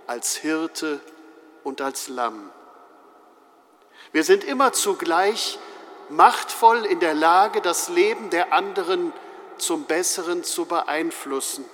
als 0.06 0.36
Hirte 0.36 1.00
und 1.62 1.80
als 1.80 2.08
Lamm. 2.08 2.50
Wir 4.10 4.24
sind 4.24 4.44
immer 4.44 4.72
zugleich 4.72 5.58
machtvoll 6.08 6.84
in 6.84 7.00
der 7.00 7.14
Lage, 7.14 7.60
das 7.60 7.88
Leben 7.88 8.28
der 8.30 8.52
anderen 8.52 9.12
zum 9.62 9.84
Besseren 9.84 10.44
zu 10.44 10.66
beeinflussen, 10.66 11.64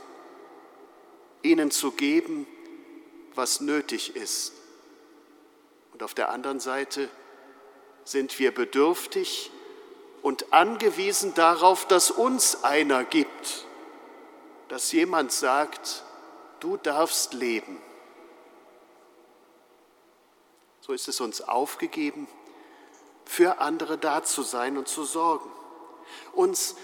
ihnen 1.42 1.70
zu 1.70 1.90
geben, 1.92 2.46
was 3.34 3.60
nötig 3.60 4.14
ist. 4.16 4.52
Und 5.92 6.02
auf 6.02 6.14
der 6.14 6.30
anderen 6.30 6.60
Seite 6.60 7.08
sind 8.04 8.38
wir 8.38 8.54
bedürftig 8.54 9.50
und 10.22 10.52
angewiesen 10.52 11.34
darauf, 11.34 11.86
dass 11.86 12.10
uns 12.10 12.62
einer 12.64 13.04
gibt, 13.04 13.66
dass 14.68 14.92
jemand 14.92 15.32
sagt, 15.32 16.04
du 16.60 16.76
darfst 16.76 17.34
leben. 17.34 17.80
So 20.80 20.92
ist 20.92 21.08
es 21.08 21.20
uns 21.20 21.40
aufgegeben, 21.40 22.28
für 23.24 23.60
andere 23.60 23.98
da 23.98 24.22
zu 24.24 24.42
sein 24.42 24.78
und 24.78 24.88
zu 24.88 25.04
sorgen, 25.04 25.50
uns 26.32 26.76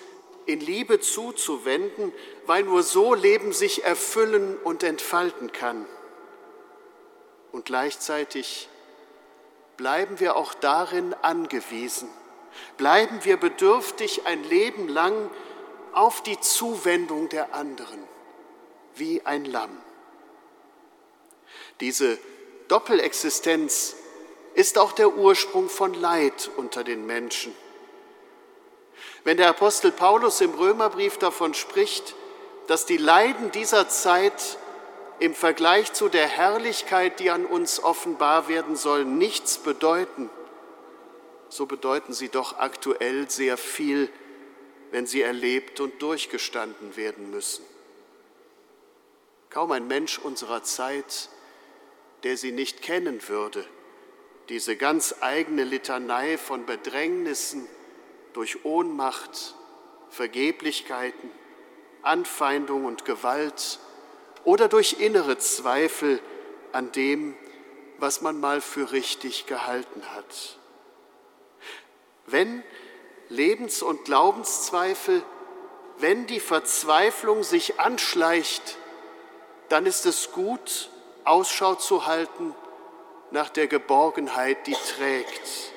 in 0.46 0.60
Liebe 0.60 1.00
zuzuwenden, 1.00 2.12
weil 2.46 2.64
nur 2.64 2.82
so 2.82 3.14
Leben 3.14 3.52
sich 3.52 3.84
erfüllen 3.84 4.56
und 4.58 4.82
entfalten 4.82 5.52
kann. 5.52 5.86
Und 7.52 7.64
gleichzeitig 7.64 8.68
bleiben 9.76 10.20
wir 10.20 10.36
auch 10.36 10.54
darin 10.54 11.14
angewiesen, 11.22 12.08
bleiben 12.76 13.24
wir 13.24 13.36
bedürftig 13.36 14.26
ein 14.26 14.44
Leben 14.44 14.88
lang 14.88 15.30
auf 15.92 16.22
die 16.22 16.40
Zuwendung 16.40 17.28
der 17.28 17.54
anderen, 17.54 18.02
wie 18.96 19.24
ein 19.24 19.44
Lamm. 19.44 19.76
Diese 21.80 22.18
Doppelexistenz 22.68 23.96
ist 24.54 24.78
auch 24.78 24.92
der 24.92 25.16
Ursprung 25.16 25.68
von 25.68 25.94
Leid 25.94 26.50
unter 26.56 26.84
den 26.84 27.06
Menschen. 27.06 27.54
Wenn 29.24 29.38
der 29.38 29.48
Apostel 29.48 29.90
Paulus 29.90 30.42
im 30.42 30.52
Römerbrief 30.52 31.16
davon 31.16 31.54
spricht, 31.54 32.14
dass 32.66 32.84
die 32.84 32.98
Leiden 32.98 33.50
dieser 33.50 33.88
Zeit 33.88 34.58
im 35.18 35.34
Vergleich 35.34 35.94
zu 35.94 36.10
der 36.10 36.26
Herrlichkeit, 36.26 37.20
die 37.20 37.30
an 37.30 37.46
uns 37.46 37.82
offenbar 37.82 38.48
werden 38.48 38.76
soll, 38.76 39.06
nichts 39.06 39.58
bedeuten, 39.58 40.28
so 41.48 41.64
bedeuten 41.64 42.12
sie 42.12 42.28
doch 42.28 42.58
aktuell 42.58 43.30
sehr 43.30 43.56
viel, 43.56 44.10
wenn 44.90 45.06
sie 45.06 45.22
erlebt 45.22 45.80
und 45.80 46.02
durchgestanden 46.02 46.96
werden 46.96 47.30
müssen. 47.30 47.64
Kaum 49.48 49.72
ein 49.72 49.86
Mensch 49.86 50.18
unserer 50.18 50.62
Zeit, 50.62 51.28
der 52.24 52.36
sie 52.36 52.52
nicht 52.52 52.82
kennen 52.82 53.26
würde, 53.28 53.64
diese 54.50 54.76
ganz 54.76 55.14
eigene 55.20 55.64
Litanei 55.64 56.36
von 56.36 56.66
Bedrängnissen 56.66 57.66
durch 58.34 58.64
Ohnmacht, 58.64 59.54
Vergeblichkeiten, 60.10 61.30
Anfeindung 62.02 62.84
und 62.84 63.04
Gewalt 63.04 63.78
oder 64.44 64.68
durch 64.68 65.00
innere 65.00 65.38
Zweifel 65.38 66.20
an 66.72 66.92
dem, 66.92 67.34
was 67.98 68.20
man 68.20 68.38
mal 68.38 68.60
für 68.60 68.92
richtig 68.92 69.46
gehalten 69.46 70.02
hat. 70.14 70.58
Wenn 72.26 72.62
Lebens- 73.28 73.82
und 73.82 74.04
Glaubenszweifel, 74.04 75.22
wenn 75.98 76.26
die 76.26 76.40
Verzweiflung 76.40 77.42
sich 77.42 77.80
anschleicht, 77.80 78.76
dann 79.68 79.86
ist 79.86 80.06
es 80.06 80.32
gut, 80.32 80.90
Ausschau 81.24 81.76
zu 81.76 82.06
halten 82.06 82.54
nach 83.30 83.48
der 83.48 83.66
Geborgenheit, 83.66 84.66
die 84.66 84.76
trägt, 84.96 85.72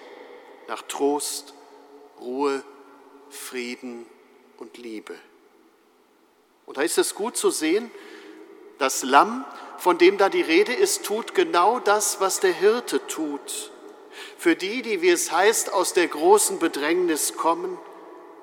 nach 0.68 0.82
Trost, 0.82 1.54
Ruhe, 2.20 2.64
Frieden 3.30 4.06
und 4.58 4.78
Liebe. 4.78 5.16
Und 6.66 6.78
da 6.78 6.82
ist 6.82 6.98
es 6.98 7.16
gut 7.16 7.38
zu 7.38 7.50
sehen, 7.50 7.90
das 8.78 9.04
Lamm, 9.04 9.46
von 9.78 9.98
dem 9.98 10.18
da 10.18 10.30
die 10.30 10.42
Rede 10.42 10.74
ist, 10.74 11.06
tut 11.06 11.34
genau 11.34 11.80
das, 11.80 12.20
was 12.20 12.40
der 12.40 12.54
Hirte 12.54 13.06
tut. 13.08 13.72
Für 14.38 14.56
die, 14.56 14.82
die, 14.82 15.02
wie 15.02 15.10
es 15.10 15.32
heißt, 15.32 15.74
aus 15.74 15.94
der 15.94 16.08
großen 16.08 16.60
Bedrängnis 16.60 17.36
kommen, 17.38 17.78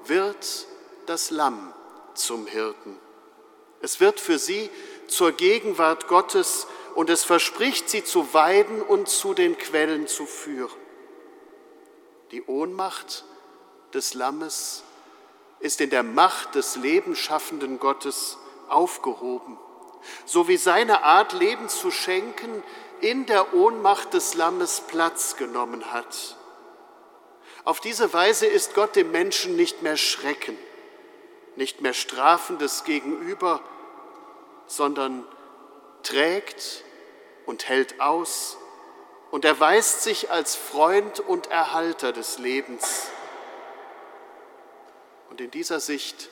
wird 0.06 0.66
das 1.06 1.30
Lamm 1.30 1.72
zum 2.14 2.46
Hirten. 2.46 2.98
Es 3.80 4.00
wird 4.00 4.20
für 4.20 4.38
sie 4.38 4.70
zur 5.06 5.32
Gegenwart 5.32 6.08
Gottes 6.08 6.66
und 6.94 7.10
es 7.10 7.24
verspricht, 7.24 7.90
sie 7.90 8.04
zu 8.04 8.32
weiden 8.32 8.80
und 8.80 9.08
zu 9.08 9.34
den 9.34 9.58
Quellen 9.58 10.06
zu 10.06 10.26
führen. 10.26 10.72
Die 12.30 12.42
Ohnmacht 12.44 13.24
des 13.94 14.14
Lammes 14.14 14.82
ist 15.60 15.80
in 15.80 15.90
der 15.90 16.02
Macht 16.02 16.54
des 16.54 16.76
lebensschaffenden 16.76 17.78
Gottes 17.78 18.36
aufgehoben, 18.68 19.58
so 20.26 20.48
wie 20.48 20.56
seine 20.56 21.02
Art, 21.02 21.32
Leben 21.32 21.68
zu 21.68 21.90
schenken, 21.90 22.62
in 23.00 23.26
der 23.26 23.54
Ohnmacht 23.54 24.12
des 24.14 24.34
Lammes 24.34 24.82
Platz 24.82 25.36
genommen 25.36 25.92
hat. 25.92 26.36
Auf 27.64 27.80
diese 27.80 28.12
Weise 28.12 28.46
ist 28.46 28.74
Gott 28.74 28.94
dem 28.94 29.10
Menschen 29.10 29.56
nicht 29.56 29.82
mehr 29.82 29.96
Schrecken, 29.96 30.58
nicht 31.56 31.80
mehr 31.80 31.94
strafendes 31.94 32.84
Gegenüber, 32.84 33.60
sondern 34.66 35.24
trägt 36.02 36.84
und 37.46 37.68
hält 37.68 38.00
aus 38.00 38.58
und 39.30 39.44
erweist 39.44 40.02
sich 40.02 40.30
als 40.30 40.54
Freund 40.56 41.20
und 41.20 41.46
Erhalter 41.50 42.12
des 42.12 42.38
Lebens. 42.38 43.08
Und 45.34 45.40
in 45.40 45.50
dieser 45.50 45.80
Sicht 45.80 46.30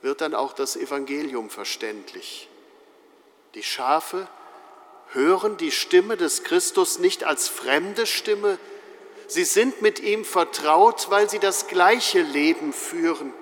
wird 0.00 0.20
dann 0.20 0.32
auch 0.32 0.52
das 0.52 0.76
Evangelium 0.76 1.50
verständlich. 1.50 2.48
Die 3.56 3.64
Schafe 3.64 4.28
hören 5.08 5.56
die 5.56 5.72
Stimme 5.72 6.16
des 6.16 6.44
Christus 6.44 7.00
nicht 7.00 7.24
als 7.24 7.48
fremde 7.48 8.06
Stimme, 8.06 8.60
sie 9.26 9.42
sind 9.42 9.82
mit 9.82 9.98
ihm 9.98 10.24
vertraut, 10.24 11.10
weil 11.10 11.28
sie 11.28 11.40
das 11.40 11.66
gleiche 11.66 12.22
Leben 12.22 12.72
führen. 12.72 13.32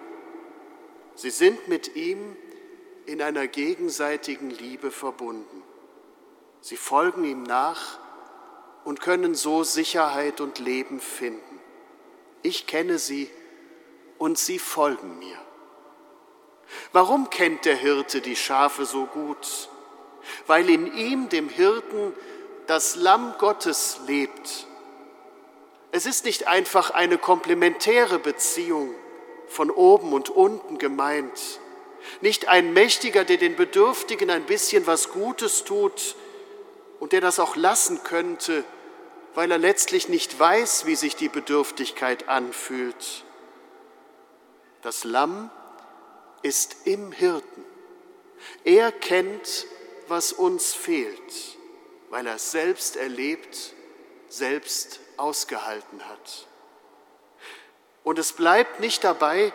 Sie 1.14 1.28
sind 1.28 1.68
mit 1.68 1.95
ihm 1.95 2.35
in 3.05 3.20
einer 3.20 3.49
gegenseitigen 3.49 4.49
Liebe 4.49 4.91
verbunden. 4.91 5.62
Sie 6.62 6.78
folgen 6.78 7.24
ihm 7.24 7.43
nach 7.43 7.99
und 8.85 9.03
können 9.03 9.35
so 9.35 9.62
Sicherheit 9.62 10.41
und 10.41 10.59
Leben 10.59 11.01
finden. 11.01 11.61
Ich 12.41 12.66
kenne 12.66 12.99
sie 12.99 13.28
und 14.21 14.39
sie 14.39 14.59
folgen 14.59 15.18
mir. 15.18 15.39
Warum 16.93 17.31
kennt 17.31 17.64
der 17.64 17.75
Hirte 17.75 18.21
die 18.21 18.37
Schafe 18.37 18.85
so 18.85 19.07
gut? 19.07 19.71
Weil 20.47 20.68
in 20.68 20.95
ihm, 20.95 21.31
dem 21.31 21.49
Hirten, 21.49 22.12
das 22.66 22.97
Lamm 22.97 23.35
Gottes 23.39 23.99
lebt. 24.07 24.66
Es 25.91 26.05
ist 26.05 26.27
nicht 26.27 26.47
einfach 26.47 26.91
eine 26.91 27.16
komplementäre 27.16 28.18
Beziehung 28.18 28.95
von 29.49 29.71
oben 29.71 30.12
und 30.12 30.29
unten 30.29 30.77
gemeint, 30.77 31.59
nicht 32.21 32.47
ein 32.47 32.75
Mächtiger, 32.75 33.25
der 33.25 33.39
den 33.39 33.57
Bedürftigen 33.57 34.31
ein 34.31 34.45
bisschen 34.45 34.87
was 34.87 35.11
Gutes 35.11 35.64
tut 35.64 36.14
und 37.01 37.12
der 37.12 37.23
das 37.23 37.41
auch 37.41 37.57
lassen 37.57 38.03
könnte, 38.05 38.64
weil 39.35 39.51
er 39.51 39.59
letztlich 39.59 40.11
nicht 40.11 40.39
weiß, 40.39 40.85
wie 40.85 40.95
sich 40.95 41.16
die 41.16 41.31
Bedürftigkeit 41.31 42.29
anfühlt. 42.29 43.25
Das 44.83 45.05
Lamm 45.05 45.51
ist 46.43 46.87
im 46.87 47.12
Hirten. 47.12 47.64
Er 48.64 48.93
kennt, 48.93 49.66
was 50.09 50.33
uns 50.33 50.72
fehlt, 50.72 51.59
weil 52.09 52.26
er 52.26 52.37
es 52.37 52.51
selbst 52.51 52.97
erlebt, 52.97 53.74
selbst 54.28 55.01
ausgehalten 55.16 56.09
hat. 56.09 56.47
Und 58.03 58.18
es 58.18 58.33
bleibt 58.33 58.81
nicht 58.81 59.05
dabei, 59.05 59.53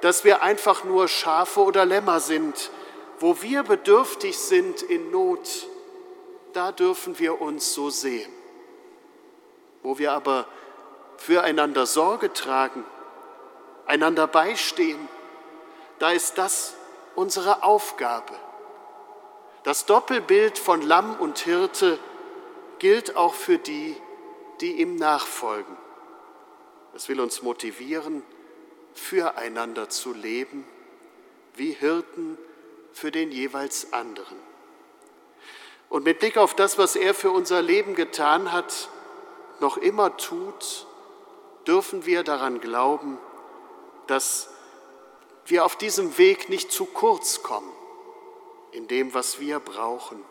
dass 0.00 0.24
wir 0.24 0.42
einfach 0.42 0.84
nur 0.84 1.08
Schafe 1.08 1.60
oder 1.60 1.86
Lämmer 1.86 2.20
sind. 2.20 2.70
Wo 3.18 3.40
wir 3.40 3.62
bedürftig 3.62 4.36
sind 4.36 4.82
in 4.82 5.10
Not, 5.10 5.66
da 6.52 6.72
dürfen 6.72 7.18
wir 7.18 7.40
uns 7.40 7.72
so 7.72 7.88
sehen. 7.88 8.30
Wo 9.82 9.98
wir 9.98 10.12
aber 10.12 10.46
füreinander 11.16 11.86
Sorge 11.86 12.32
tragen, 12.32 12.84
einander 13.86 14.26
beistehen, 14.26 15.08
da 15.98 16.10
ist 16.10 16.38
das 16.38 16.74
unsere 17.14 17.62
Aufgabe. 17.62 18.34
Das 19.62 19.86
Doppelbild 19.86 20.58
von 20.58 20.82
Lamm 20.82 21.16
und 21.16 21.38
Hirte 21.38 21.98
gilt 22.78 23.16
auch 23.16 23.34
für 23.34 23.58
die, 23.58 23.96
die 24.60 24.80
ihm 24.80 24.96
nachfolgen. 24.96 25.76
Es 26.94 27.08
will 27.08 27.20
uns 27.20 27.42
motivieren, 27.42 28.22
füreinander 28.94 29.88
zu 29.88 30.12
leben, 30.12 30.64
wie 31.54 31.72
Hirten 31.72 32.38
für 32.92 33.10
den 33.10 33.30
jeweils 33.30 33.92
anderen. 33.92 34.38
Und 35.88 36.04
mit 36.04 36.18
Blick 36.18 36.36
auf 36.36 36.54
das, 36.54 36.78
was 36.78 36.96
er 36.96 37.14
für 37.14 37.30
unser 37.30 37.62
Leben 37.62 37.94
getan 37.94 38.52
hat, 38.52 38.88
noch 39.60 39.76
immer 39.76 40.16
tut, 40.16 40.86
dürfen 41.66 42.06
wir 42.06 42.22
daran 42.22 42.60
glauben, 42.60 43.18
dass 44.06 44.48
wir 45.46 45.64
auf 45.64 45.76
diesem 45.76 46.18
Weg 46.18 46.48
nicht 46.48 46.72
zu 46.72 46.86
kurz 46.86 47.42
kommen 47.42 47.72
in 48.72 48.88
dem, 48.88 49.14
was 49.14 49.40
wir 49.40 49.60
brauchen. 49.60 50.24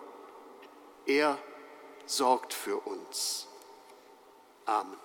Er 1.05 1.38
sorgt 2.05 2.53
für 2.53 2.78
uns. 2.78 3.47
Amen. 4.65 5.04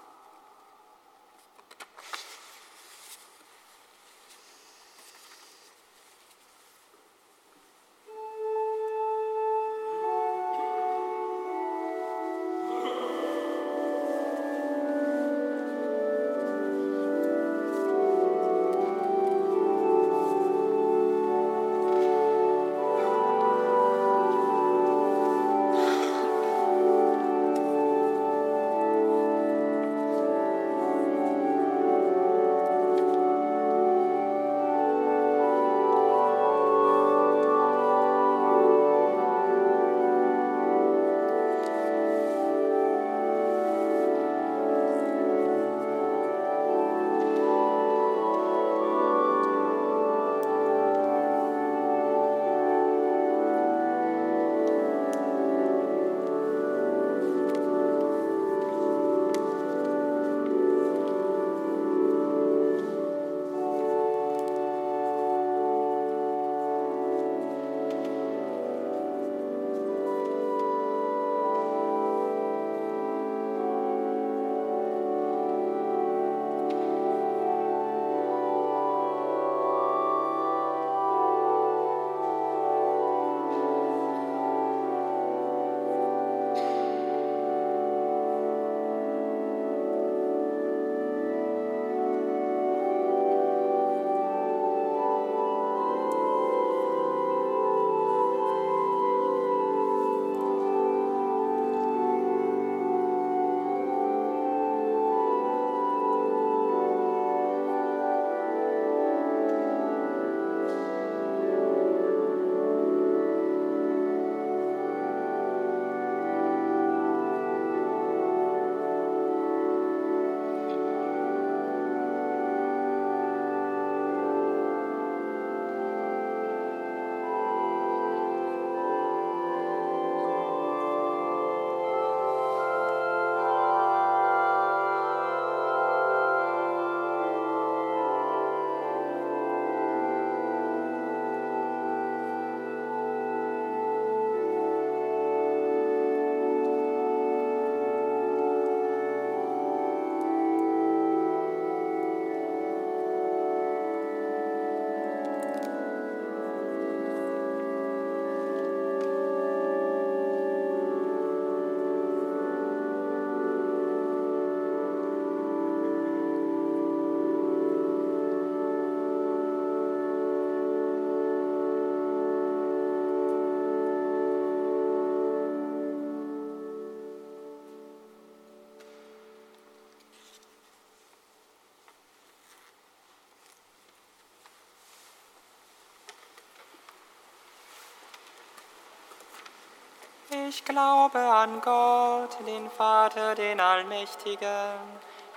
Ich 190.33 190.64
glaube 190.64 191.18
an 191.18 191.61
Gott, 191.61 192.37
den 192.47 192.70
Vater, 192.70 193.35
den 193.35 193.59
Allmächtigen, 193.59 194.78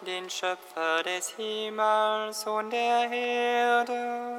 den 0.05 0.29
Schöpfer 0.29 1.01
des 1.01 1.29
Himmels 1.29 2.45
und 2.45 2.69
der 2.69 3.11
Erde. 3.11 4.32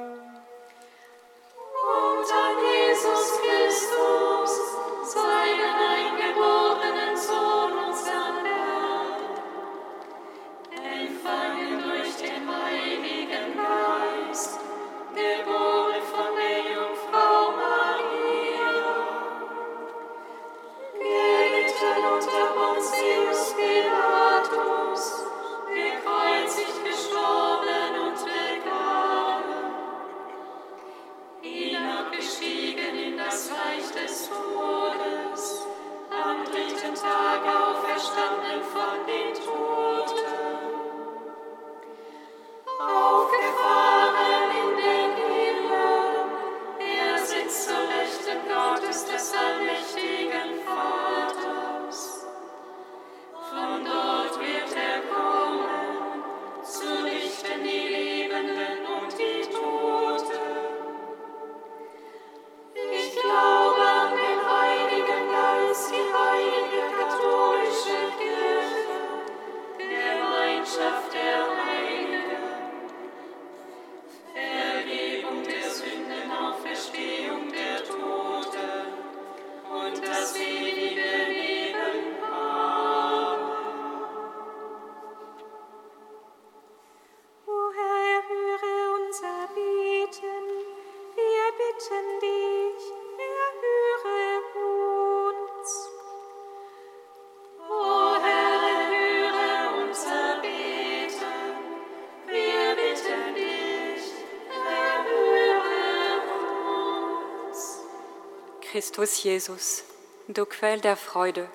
Christus 108.75 109.23
Jesus, 109.23 109.85
du 110.27 110.45
Quell 110.45 110.81
der 110.81 110.97
Freude, 110.97 111.47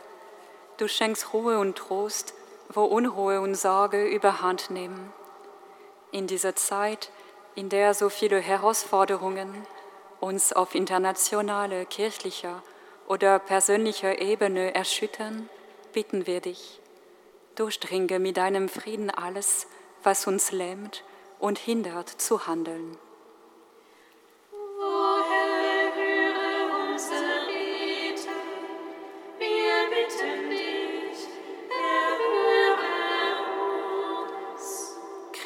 du 0.78 0.88
schenkst 0.88 1.34
Ruhe 1.34 1.58
und 1.58 1.76
Trost, 1.76 2.32
wo 2.70 2.84
Unruhe 2.84 3.42
und 3.42 3.56
Sorge 3.56 4.06
überhand 4.06 4.70
nehmen. 4.70 5.12
In 6.12 6.26
dieser 6.26 6.56
Zeit, 6.56 7.10
in 7.54 7.68
der 7.68 7.92
so 7.92 8.08
viele 8.08 8.38
Herausforderungen 8.38 9.66
uns 10.18 10.54
auf 10.54 10.74
internationaler, 10.74 11.84
kirchlicher 11.84 12.62
oder 13.06 13.38
persönlicher 13.38 14.18
Ebene 14.22 14.74
erschüttern, 14.74 15.50
bitten 15.92 16.26
wir 16.26 16.40
dich, 16.40 16.80
durchdringe 17.54 18.18
mit 18.18 18.38
deinem 18.38 18.70
Frieden 18.70 19.10
alles, 19.10 19.66
was 20.02 20.26
uns 20.26 20.52
lähmt 20.52 21.04
und 21.38 21.58
hindert 21.58 22.08
zu 22.08 22.46
handeln. 22.46 22.96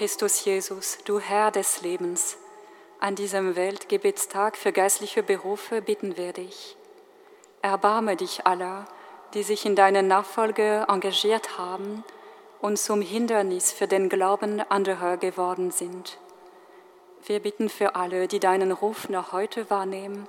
Christus 0.04 0.44
Jesus, 0.44 0.98
du 1.06 1.18
Herr 1.18 1.50
des 1.50 1.80
Lebens, 1.80 2.36
an 3.00 3.14
diesem 3.14 3.56
Weltgebetstag 3.56 4.54
für 4.54 4.70
geistliche 4.70 5.22
Berufe 5.22 5.80
bitten 5.80 6.18
wir 6.18 6.34
dich. 6.34 6.76
Erbarme 7.62 8.14
dich 8.14 8.46
aller, 8.46 8.84
die 9.32 9.42
sich 9.42 9.64
in 9.64 9.74
deiner 9.74 10.02
Nachfolge 10.02 10.84
engagiert 10.88 11.56
haben 11.56 12.04
und 12.60 12.78
zum 12.78 13.00
Hindernis 13.00 13.72
für 13.72 13.86
den 13.86 14.10
Glauben 14.10 14.60
anderer 14.68 15.16
geworden 15.16 15.70
sind. 15.70 16.18
Wir 17.24 17.40
bitten 17.40 17.70
für 17.70 17.94
alle, 17.94 18.28
die 18.28 18.40
deinen 18.40 18.72
Ruf 18.72 19.08
noch 19.08 19.32
heute 19.32 19.70
wahrnehmen, 19.70 20.28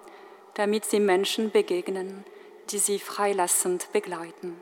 damit 0.54 0.86
sie 0.86 1.02
Menschen 1.02 1.52
begegnen, 1.52 2.24
die 2.70 2.80
sie 2.80 2.98
freilassend 2.98 3.92
begleiten. 3.92 4.56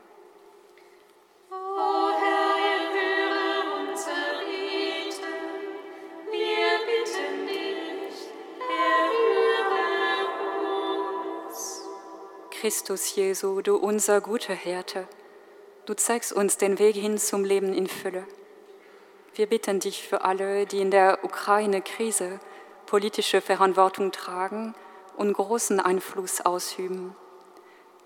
Christus 12.64 13.14
Jesu, 13.14 13.60
du 13.60 13.76
unser 13.76 14.22
guter 14.22 14.54
Hirte, 14.54 15.06
du 15.84 15.92
zeigst 15.92 16.32
uns 16.32 16.56
den 16.56 16.78
Weg 16.78 16.96
hin 16.96 17.18
zum 17.18 17.44
Leben 17.44 17.74
in 17.74 17.86
Fülle. 17.86 18.26
Wir 19.34 19.46
bitten 19.46 19.80
dich 19.80 20.08
für 20.08 20.24
alle, 20.24 20.64
die 20.64 20.80
in 20.80 20.90
der 20.90 21.18
Ukraine-Krise 21.24 22.40
politische 22.86 23.42
Verantwortung 23.42 24.12
tragen 24.12 24.74
und 25.18 25.34
großen 25.34 25.78
Einfluss 25.78 26.40
ausüben. 26.40 27.14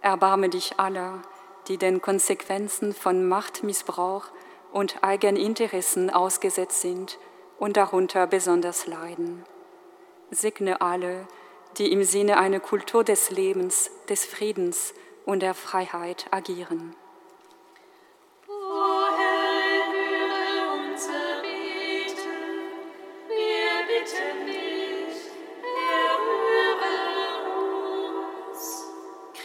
Erbarme 0.01 0.49
dich 0.49 0.81
aller, 0.81 1.23
die 1.69 1.79
den 1.79 2.03
Konsequenzen 2.03 2.93
von 2.95 3.29
Machtmissbrauch 3.29 4.25
und 4.73 5.05
Eigeninteressen 5.05 6.11
ausgesetzt 6.11 6.81
sind 6.81 7.21
und 7.61 7.77
darunter 7.77 8.27
besonders 8.27 8.89
leiden. 8.89 9.45
Segne 10.33 10.81
alle, 10.81 11.29
die 11.79 11.93
im 11.93 12.03
Sinne 12.03 12.39
einer 12.39 12.61
Kultur 12.61 13.05
des 13.05 13.31
Lebens, 13.31 13.91
des 14.09 14.25
Friedens 14.25 14.95
und 15.25 15.41
der 15.41 15.55
Freiheit 15.55 16.27
agieren. 16.31 16.95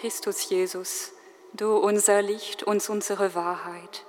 Christus 0.03 0.49
Jesus, 0.49 1.13
du 1.53 1.77
unser 1.77 2.21
Licht 2.21 2.63
und 2.63 2.89
unsere 2.89 3.36
Wahrheit. 3.36 4.05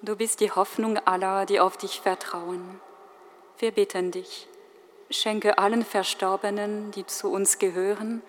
Du 0.00 0.16
bist 0.16 0.40
die 0.40 0.50
Hoffnung 0.50 0.96
aller, 0.98 1.44
die 1.44 1.60
auf 1.60 1.76
dich 1.76 2.00
vertrauen. 2.00 2.80
Wir 3.58 3.72
bitten 3.72 4.10
dich, 4.10 4.48
schenke 5.10 5.58
allen 5.58 5.84
Verstorbenen, 5.84 6.90
die 6.92 7.06
zu 7.06 7.30
uns 7.30 7.58
gehören, 7.58 8.22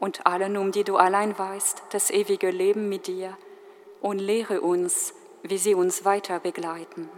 und 0.00 0.26
allen, 0.26 0.56
um 0.56 0.72
die 0.72 0.84
du 0.84 0.96
allein 0.96 1.36
weißt, 1.36 1.82
das 1.90 2.10
ewige 2.10 2.50
Leben 2.50 2.88
mit 2.88 3.06
dir 3.06 3.36
und 4.00 4.18
lehre 4.18 4.60
uns, 4.60 5.14
wie 5.42 5.58
sie 5.58 5.74
uns 5.74 6.04
weiter 6.04 6.40
begleiten. 6.40 7.08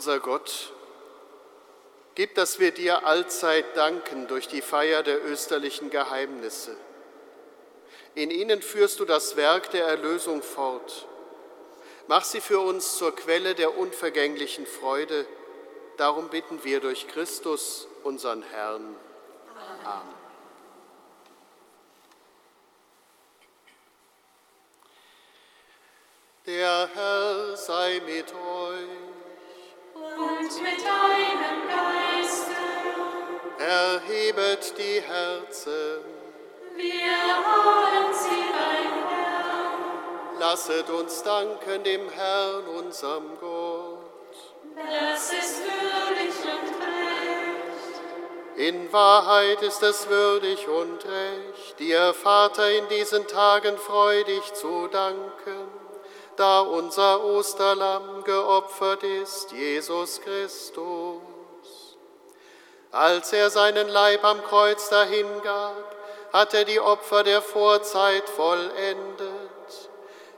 Unser 0.00 0.18
Gott, 0.18 0.72
gib, 2.14 2.34
dass 2.34 2.58
wir 2.58 2.70
dir 2.70 3.04
allzeit 3.04 3.76
danken 3.76 4.28
durch 4.28 4.48
die 4.48 4.62
Feier 4.62 5.02
der 5.02 5.22
österlichen 5.26 5.90
Geheimnisse. 5.90 6.74
In 8.14 8.30
ihnen 8.30 8.62
führst 8.62 8.98
du 9.00 9.04
das 9.04 9.36
Werk 9.36 9.70
der 9.72 9.84
Erlösung 9.84 10.42
fort. 10.42 11.06
Mach 12.06 12.24
sie 12.24 12.40
für 12.40 12.60
uns 12.60 12.96
zur 12.96 13.14
Quelle 13.14 13.54
der 13.54 13.76
unvergänglichen 13.76 14.64
Freude. 14.64 15.26
Darum 15.98 16.30
bitten 16.30 16.64
wir 16.64 16.80
durch 16.80 17.06
Christus, 17.06 17.86
unseren 18.02 18.42
Herrn. 18.42 18.96
Amen. 19.84 20.14
Der 26.46 26.88
Herr 26.94 27.54
sei 27.54 28.00
mit 28.06 28.32
euch. 28.32 29.09
Und 30.00 30.62
mit 30.62 30.80
deinem 30.80 31.68
Geiste, 31.68 32.56
Erhebet 33.58 34.78
die 34.78 35.00
Herzen, 35.02 36.04
wir 36.74 37.36
haben 37.44 38.14
sie 38.14 38.44
beim 38.50 39.08
Herrn. 39.08 40.38
lasset 40.38 40.88
uns 40.88 41.22
danken 41.22 41.84
dem 41.84 42.08
Herrn, 42.08 42.66
unserem 42.78 43.38
Gott. 43.38 43.98
Das 44.74 45.32
ist 45.32 45.60
würdig 45.64 46.34
und 46.44 46.70
recht. 46.80 48.00
In 48.56 48.92
Wahrheit 48.92 49.60
ist 49.60 49.82
es 49.82 50.08
würdig 50.08 50.66
und 50.66 51.04
recht, 51.04 51.78
dir, 51.78 52.14
Vater, 52.14 52.70
in 52.70 52.88
diesen 52.88 53.26
Tagen 53.26 53.76
freudig 53.76 54.54
zu 54.54 54.86
danken, 54.88 55.79
da 56.40 56.60
unser 56.60 57.22
Osterlamm 57.22 58.24
geopfert 58.24 59.02
ist, 59.02 59.52
Jesus 59.52 60.22
Christus. 60.22 61.20
Als 62.90 63.32
er 63.34 63.50
seinen 63.50 63.88
Leib 63.88 64.24
am 64.24 64.42
Kreuz 64.44 64.88
dahingab, 64.88 65.96
hat 66.32 66.54
er 66.54 66.64
die 66.64 66.80
Opfer 66.80 67.24
der 67.24 67.42
Vorzeit 67.42 68.26
vollendet. 68.30 69.90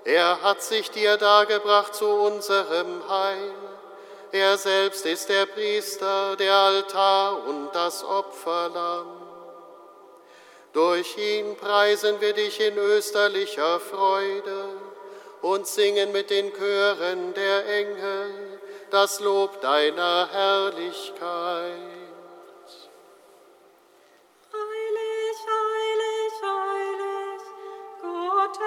Er 0.05 0.42
hat 0.42 0.61
sich 0.61 0.90
dir 0.90 1.16
dargebracht 1.18 1.94
zu 1.94 2.09
unserem 2.09 3.09
Heil. 3.09 3.55
Er 4.32 4.59
selbst 4.59 5.07
ist 5.07 5.28
der 5.28 5.46
Priester, 5.46 6.34
der 6.34 6.53
Altar 6.55 7.46
und 7.46 7.70
das 7.74 8.03
Opferlamm. 8.03 9.07
Durch 10.72 11.16
ihn 11.16 11.57
preisen 11.57 12.20
wir 12.20 12.32
dich 12.32 12.59
in 12.59 12.76
österlicher 12.76 13.78
Freude 13.78 14.91
und 15.43 15.66
singen 15.66 16.12
mit 16.12 16.30
den 16.30 16.53
Chören 16.53 17.34
der 17.34 17.66
Engel 17.66 18.53
das 18.90 19.20
Lob 19.20 19.61
deiner 19.61 20.28
Herrlichkeit. 20.30 21.22
Heilig, 24.53 25.36
heilig, 25.51 26.32
heilig, 26.43 27.43
Gott 28.03 28.59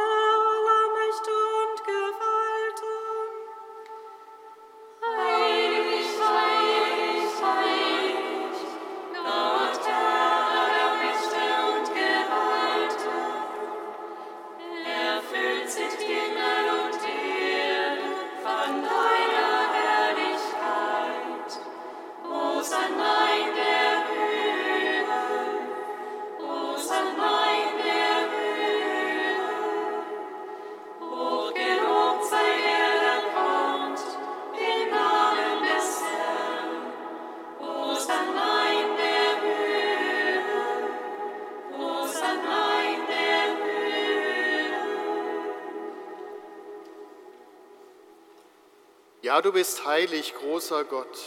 Ja, 49.26 49.42
du 49.42 49.52
bist 49.52 49.88
heilig, 49.88 50.36
großer 50.36 50.84
Gott. 50.84 51.18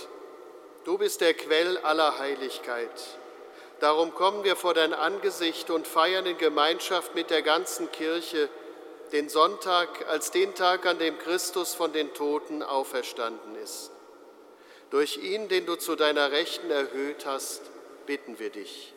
Du 0.84 0.98
bist 0.98 1.20
der 1.20 1.34
Quell 1.34 1.78
aller 1.78 2.20
Heiligkeit. 2.20 2.92
Darum 3.80 4.14
kommen 4.14 4.44
wir 4.44 4.54
vor 4.54 4.72
dein 4.72 4.94
Angesicht 4.94 5.68
und 5.68 5.84
feiern 5.84 6.24
in 6.24 6.38
Gemeinschaft 6.38 7.16
mit 7.16 7.28
der 7.30 7.42
ganzen 7.42 7.90
Kirche 7.90 8.48
den 9.10 9.28
Sonntag 9.28 10.06
als 10.06 10.30
den 10.30 10.54
Tag, 10.54 10.86
an 10.86 11.00
dem 11.00 11.18
Christus 11.18 11.74
von 11.74 11.92
den 11.92 12.14
Toten 12.14 12.62
auferstanden 12.62 13.56
ist. 13.56 13.90
Durch 14.90 15.16
ihn, 15.16 15.48
den 15.48 15.66
du 15.66 15.74
zu 15.74 15.96
deiner 15.96 16.30
Rechten 16.30 16.70
erhöht 16.70 17.26
hast, 17.26 17.62
bitten 18.06 18.38
wir 18.38 18.50
dich. 18.50 18.94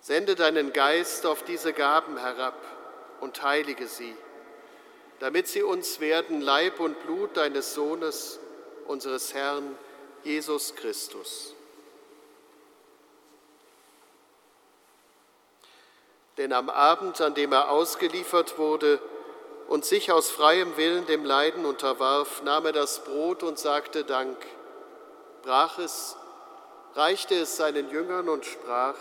Sende 0.00 0.34
deinen 0.34 0.72
Geist 0.72 1.24
auf 1.24 1.44
diese 1.44 1.72
Gaben 1.72 2.18
herab 2.18 2.75
und 3.20 3.42
heilige 3.42 3.86
sie, 3.86 4.14
damit 5.20 5.48
sie 5.48 5.62
uns 5.62 6.00
werden 6.00 6.40
Leib 6.40 6.80
und 6.80 7.00
Blut 7.04 7.36
deines 7.36 7.74
Sohnes, 7.74 8.38
unseres 8.86 9.34
Herrn 9.34 9.76
Jesus 10.24 10.74
Christus. 10.74 11.54
Denn 16.36 16.52
am 16.52 16.68
Abend, 16.68 17.20
an 17.20 17.34
dem 17.34 17.52
er 17.52 17.70
ausgeliefert 17.70 18.58
wurde 18.58 19.00
und 19.68 19.84
sich 19.84 20.12
aus 20.12 20.30
freiem 20.30 20.76
Willen 20.76 21.06
dem 21.06 21.24
Leiden 21.24 21.64
unterwarf, 21.64 22.42
nahm 22.42 22.66
er 22.66 22.72
das 22.72 23.04
Brot 23.04 23.42
und 23.42 23.58
sagte 23.58 24.04
Dank, 24.04 24.36
brach 25.42 25.78
es, 25.78 26.16
reichte 26.94 27.34
es 27.34 27.56
seinen 27.56 27.90
Jüngern 27.90 28.28
und 28.28 28.44
sprach, 28.44 28.96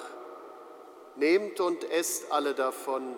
Nehmt 1.17 1.61
und 1.61 1.89
esst 1.91 2.31
alle 2.31 2.53
davon, 2.53 3.17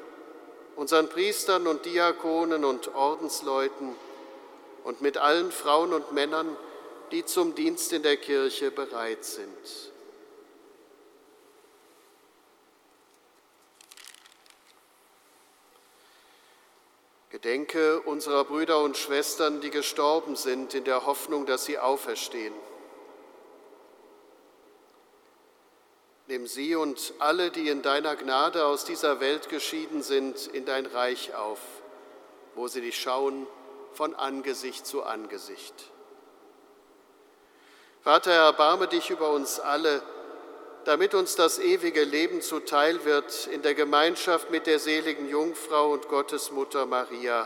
unseren 0.75 1.09
Priestern 1.09 1.67
und 1.67 1.85
Diakonen 1.85 2.65
und 2.65 2.93
Ordensleuten 2.95 3.95
und 4.83 5.01
mit 5.01 5.17
allen 5.17 5.51
Frauen 5.51 5.93
und 5.93 6.11
Männern, 6.11 6.55
die 7.11 7.25
zum 7.25 7.55
Dienst 7.55 7.93
in 7.93 8.03
der 8.03 8.17
Kirche 8.17 8.71
bereit 8.71 9.23
sind. 9.23 9.91
Gedenke 17.29 18.01
unserer 18.01 18.43
Brüder 18.43 18.83
und 18.83 18.97
Schwestern, 18.97 19.61
die 19.61 19.71
gestorben 19.71 20.35
sind, 20.35 20.73
in 20.73 20.83
der 20.83 21.05
Hoffnung, 21.05 21.45
dass 21.45 21.65
sie 21.65 21.79
auferstehen. 21.79 22.53
Nimm 26.31 26.47
sie 26.47 26.75
und 26.75 27.13
alle, 27.19 27.51
die 27.51 27.67
in 27.67 27.81
deiner 27.81 28.15
Gnade 28.15 28.63
aus 28.65 28.85
dieser 28.85 29.19
Welt 29.19 29.49
geschieden 29.49 30.01
sind, 30.01 30.47
in 30.47 30.63
dein 30.63 30.85
Reich 30.85 31.35
auf, 31.35 31.59
wo 32.55 32.69
sie 32.69 32.79
dich 32.79 32.97
schauen 32.97 33.47
von 33.91 34.15
Angesicht 34.15 34.87
zu 34.87 35.03
Angesicht. 35.03 35.73
Vater, 38.01 38.31
erbarme 38.31 38.87
dich 38.87 39.09
über 39.09 39.31
uns 39.31 39.59
alle, 39.59 40.01
damit 40.85 41.15
uns 41.15 41.35
das 41.35 41.59
ewige 41.59 42.05
Leben 42.05 42.41
zuteil 42.41 43.03
wird 43.03 43.47
in 43.47 43.61
der 43.61 43.73
Gemeinschaft 43.73 44.51
mit 44.51 44.67
der 44.67 44.79
seligen 44.79 45.27
Jungfrau 45.27 45.91
und 45.91 46.07
Gottesmutter 46.07 46.85
Maria, 46.85 47.45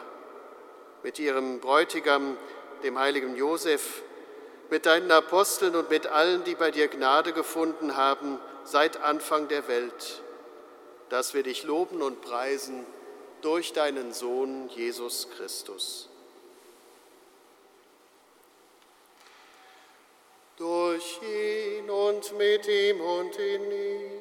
mit 1.01 1.17
ihrem 1.17 1.59
Bräutigam, 1.59 2.37
dem 2.83 2.99
heiligen 2.99 3.35
Josef, 3.35 4.03
mit 4.69 4.85
deinen 4.85 5.11
Aposteln 5.11 5.75
und 5.75 5.89
mit 5.89 6.07
allen, 6.07 6.43
die 6.43 6.55
bei 6.55 6.71
dir 6.71 6.87
Gnade 6.87 7.33
gefunden 7.33 7.95
haben, 7.95 8.39
seit 8.63 9.01
Anfang 9.01 9.47
der 9.47 9.67
Welt, 9.67 10.21
dass 11.09 11.33
wir 11.33 11.43
dich 11.43 11.63
loben 11.63 12.01
und 12.01 12.21
preisen 12.21 12.85
durch 13.41 13.73
deinen 13.73 14.13
Sohn 14.13 14.69
Jesus 14.69 15.29
Christus. 15.37 16.09
Durch 20.57 21.19
ihn 21.21 21.89
und 21.89 22.37
mit 22.37 22.67
ihm 22.67 23.01
und 23.01 23.35
in 23.35 23.71
ihm 23.71 24.11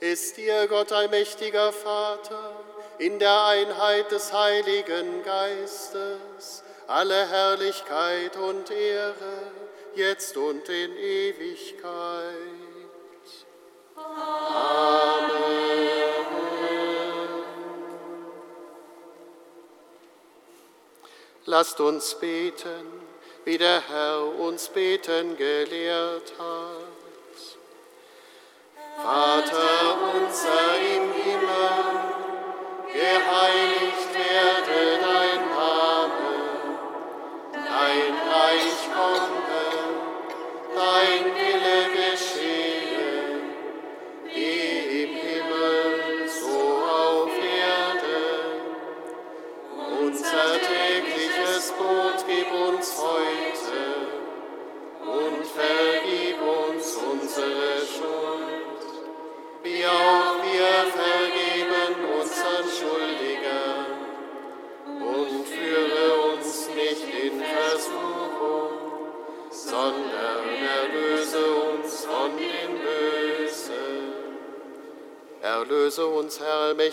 ist 0.00 0.36
dir 0.36 0.66
Gott 0.68 0.90
allmächtiger 0.90 1.72
Vater 1.72 2.64
in 2.98 3.18
der 3.18 3.44
Einheit 3.44 4.10
des 4.10 4.32
Heiligen 4.32 5.22
Geistes 5.22 6.64
alle 6.86 7.28
Herrlichkeit 7.28 8.36
und 8.36 8.70
Ehre, 8.70 9.14
jetzt 9.96 10.36
und 10.36 10.68
in 10.68 10.96
Ewigkeit. 10.96 12.34
Lasst 21.46 21.80
uns 21.80 22.14
beten, 22.18 22.86
wie 23.44 23.56
der 23.56 23.80
Herr 23.88 24.38
uns 24.40 24.68
beten 24.68 25.36
gelehrt 25.36 26.32
hat. 26.38 26.96
Vater 29.02 29.98
unser 30.14 30.76
im 30.96 31.12
Himmel, 31.12 31.76
geheiligt 32.92 33.75
dein 40.76 41.45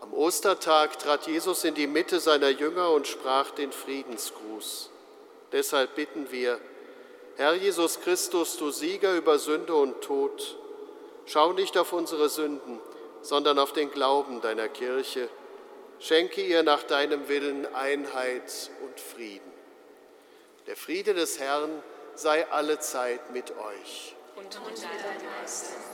Am 0.00 0.12
Ostertag 0.12 0.98
trat 0.98 1.26
Jesus 1.26 1.64
in 1.64 1.74
die 1.74 1.86
Mitte 1.86 2.20
seiner 2.20 2.48
Jünger 2.48 2.90
und 2.90 3.06
sprach 3.06 3.50
den 3.50 3.72
Friedensgruß. 3.72 4.90
Deshalb 5.52 5.94
bitten 5.94 6.30
wir, 6.30 6.58
Herr 7.36 7.54
Jesus 7.54 8.00
Christus, 8.00 8.56
du 8.56 8.70
Sieger 8.70 9.14
über 9.14 9.38
Sünde 9.38 9.74
und 9.74 10.02
Tod, 10.02 10.56
schau 11.26 11.52
nicht 11.52 11.76
auf 11.76 11.92
unsere 11.92 12.28
Sünden, 12.28 12.80
sondern 13.22 13.58
auf 13.58 13.72
den 13.72 13.90
Glauben 13.90 14.40
deiner 14.40 14.68
Kirche. 14.68 15.28
Schenke 15.98 16.42
ihr 16.42 16.62
nach 16.62 16.82
deinem 16.82 17.28
Willen 17.28 17.72
Einheit 17.74 18.70
und 18.84 19.00
Frieden. 19.00 19.52
Der 20.66 20.76
Friede 20.76 21.14
des 21.14 21.38
Herrn 21.38 21.82
sei 22.14 22.46
allezeit 22.50 23.32
mit 23.32 23.50
euch. 23.52 24.14
Und 24.36 24.44
mit 24.66 24.82
deinem 24.82 25.40
Geist. 25.40 25.93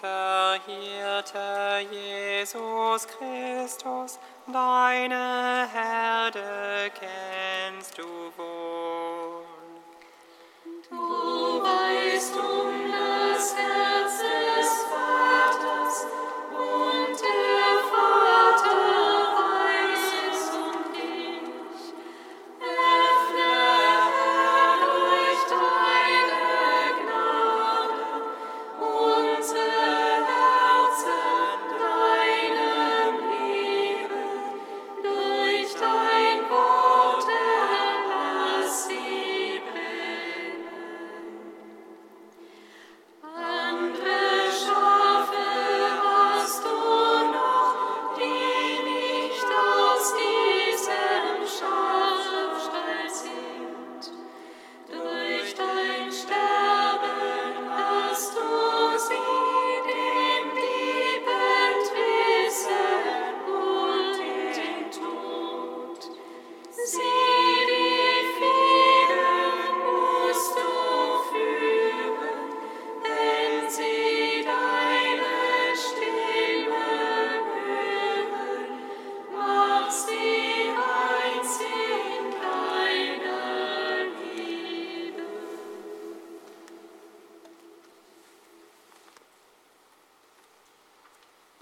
Guter 0.00 0.60
Hirte 0.66 1.86
Jesus 1.90 3.06
Christus, 3.06 4.18
deine 4.46 5.66
Herde 5.72 6.90
kennst 6.94 7.98
du 7.98 8.27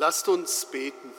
Lasst 0.07 0.29
uns 0.29 0.67
beten. 0.67 1.13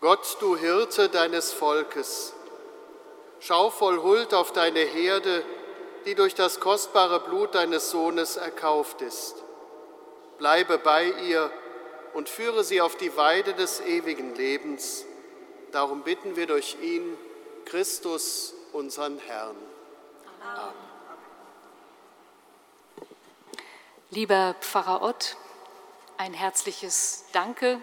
Gott, 0.00 0.38
du 0.40 0.56
Hirte 0.56 1.10
deines 1.10 1.52
Volkes, 1.52 2.32
schau 3.38 3.68
voll 3.68 4.02
Huld 4.02 4.32
auf 4.32 4.50
deine 4.50 4.80
Herde, 4.80 5.44
die 6.06 6.14
durch 6.14 6.34
das 6.34 6.58
kostbare 6.58 7.20
Blut 7.20 7.54
deines 7.54 7.90
Sohnes 7.90 8.38
erkauft 8.38 9.02
ist. 9.02 9.34
Bleibe 10.38 10.78
bei 10.78 11.10
ihr 11.28 11.50
und 12.14 12.30
führe 12.30 12.64
sie 12.64 12.80
auf 12.80 12.96
die 12.96 13.14
Weide 13.18 13.52
des 13.52 13.82
ewigen 13.82 14.34
Lebens. 14.36 15.04
Darum 15.70 16.00
bitten 16.00 16.34
wir 16.34 16.46
durch 16.46 16.78
ihn, 16.80 17.18
Christus, 17.66 18.54
unseren 18.72 19.18
Herrn. 19.18 19.56
Lieber 24.08 24.56
Pfarrer 24.62 25.02
Ott, 25.02 25.36
ein 26.18 26.34
herzliches 26.34 27.24
Danke, 27.32 27.80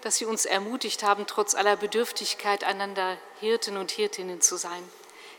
dass 0.00 0.16
Sie 0.16 0.24
uns 0.24 0.44
ermutigt 0.44 1.02
haben, 1.02 1.26
trotz 1.26 1.54
aller 1.54 1.76
Bedürftigkeit 1.76 2.64
einander 2.64 3.16
Hirten 3.40 3.76
und 3.76 3.90
Hirtinnen 3.90 4.40
zu 4.40 4.56
sein. 4.56 4.82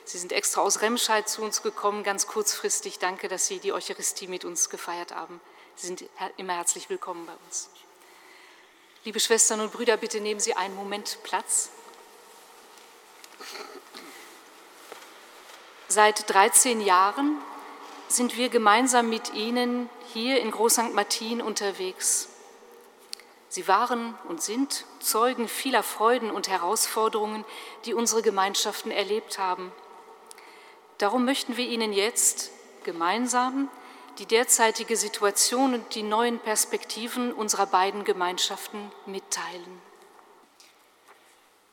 Sie 0.06 0.18
sind 0.18 0.32
extra 0.32 0.62
aus 0.62 0.82
Remscheid 0.82 1.30
zu 1.30 1.44
uns 1.44 1.62
gekommen, 1.62 2.04
ganz 2.04 2.28
kurzfristig. 2.28 3.00
Danke, 3.00 3.28
dass 3.28 3.48
Sie 3.48 3.60
die 3.60 3.74
Eucharistie 3.74 4.28
mit 4.28 4.44
uns 4.44 4.70
gefeiert 4.70 5.14
haben. 5.14 5.40
Sie 5.76 5.88
sind 5.88 6.06
immer 6.38 6.56
herzlich 6.56 6.90
willkommen 6.90 7.26
bei 7.26 7.34
uns. 7.46 7.70
Liebe 9.06 9.20
Schwestern 9.20 9.62
und 9.62 9.72
Brüder, 9.72 9.98
bitte 9.98 10.20
nehmen 10.20 10.40
Sie 10.40 10.56
einen 10.56 10.76
Moment 10.76 11.20
Platz. 11.24 11.70
Seit 15.88 16.30
13 16.30 16.82
Jahren 16.82 17.38
sind 18.08 18.36
wir 18.36 18.50
gemeinsam 18.50 19.10
mit 19.10 19.34
Ihnen 19.34 19.90
hier 20.14 20.42
in 20.42 20.52
Groß 20.52 20.74
St. 20.74 20.94
Martin 20.94 21.42
unterwegs. 21.42 22.29
Sie 23.50 23.68
waren 23.68 24.16
und 24.28 24.41
sind 24.41 24.86
Zeugen 25.00 25.47
vieler 25.47 25.82
Freuden 25.82 26.30
und 26.30 26.47
Herausforderungen, 26.47 27.43
die 27.86 27.95
unsere 27.95 28.22
Gemeinschaften 28.22 28.91
erlebt 28.91 29.39
haben. 29.39 29.72
Darum 31.00 31.26
möchten 31.26 31.58
wir 31.58 31.68
Ihnen 31.68 31.91
jetzt 31.91 32.52
gemeinsam 32.84 33.70
die 34.20 34.26
derzeitige 34.26 34.97
Situation 34.97 35.74
und 35.74 35.95
die 35.95 36.04
neuen 36.04 36.39
Perspektiven 36.39 37.34
unserer 37.34 37.66
beiden 37.66 38.04
Gemeinschaften 38.04 38.91
mitteilen. 39.06 39.82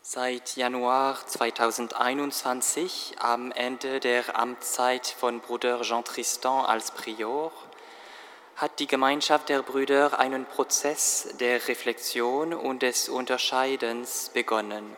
Seit 0.00 0.56
Januar 0.56 1.26
2021, 1.26 3.16
am 3.18 3.50
Ende 3.50 3.98
der 3.98 4.38
Amtszeit 4.38 5.08
von 5.08 5.40
Bruder 5.40 5.82
Jean 5.82 6.04
Tristan 6.04 6.64
als 6.64 6.92
Prior, 6.92 7.50
hat 8.56 8.78
die 8.78 8.86
Gemeinschaft 8.86 9.50
der 9.50 9.62
Brüder 9.62 10.18
einen 10.18 10.46
Prozess 10.46 11.28
der 11.38 11.68
Reflexion 11.68 12.54
und 12.54 12.80
des 12.80 13.10
Unterscheidens 13.10 14.30
begonnen. 14.32 14.96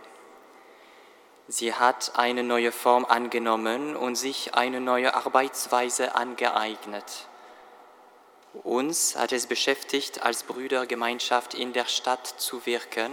Sie 1.49 1.75
hat 1.75 2.13
eine 2.15 2.45
neue 2.45 2.71
Form 2.71 3.05
angenommen 3.05 3.97
und 3.97 4.15
sich 4.15 4.55
eine 4.55 4.81
neue 4.81 5.15
Arbeitsweise 5.15 6.15
angeeignet. 6.15 7.27
Uns 8.63 9.17
hat 9.17 9.33
es 9.33 9.47
beschäftigt, 9.47 10.23
als 10.23 10.45
Brüdergemeinschaft 10.45 11.55
in 11.55 11.73
der 11.73 11.87
Stadt 11.87 12.27
zu 12.27 12.65
wirken 12.65 13.13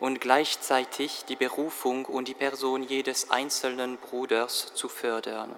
und 0.00 0.20
gleichzeitig 0.20 1.24
die 1.26 1.36
Berufung 1.36 2.04
und 2.04 2.26
die 2.26 2.34
Person 2.34 2.82
jedes 2.82 3.30
einzelnen 3.30 3.96
Bruders 3.98 4.74
zu 4.74 4.88
fördern. 4.88 5.54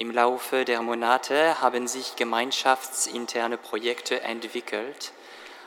Im 0.00 0.12
Laufe 0.12 0.64
der 0.64 0.80
Monate 0.80 1.60
haben 1.60 1.88
sich 1.88 2.14
gemeinschaftsinterne 2.14 3.58
Projekte 3.58 4.20
entwickelt, 4.20 5.12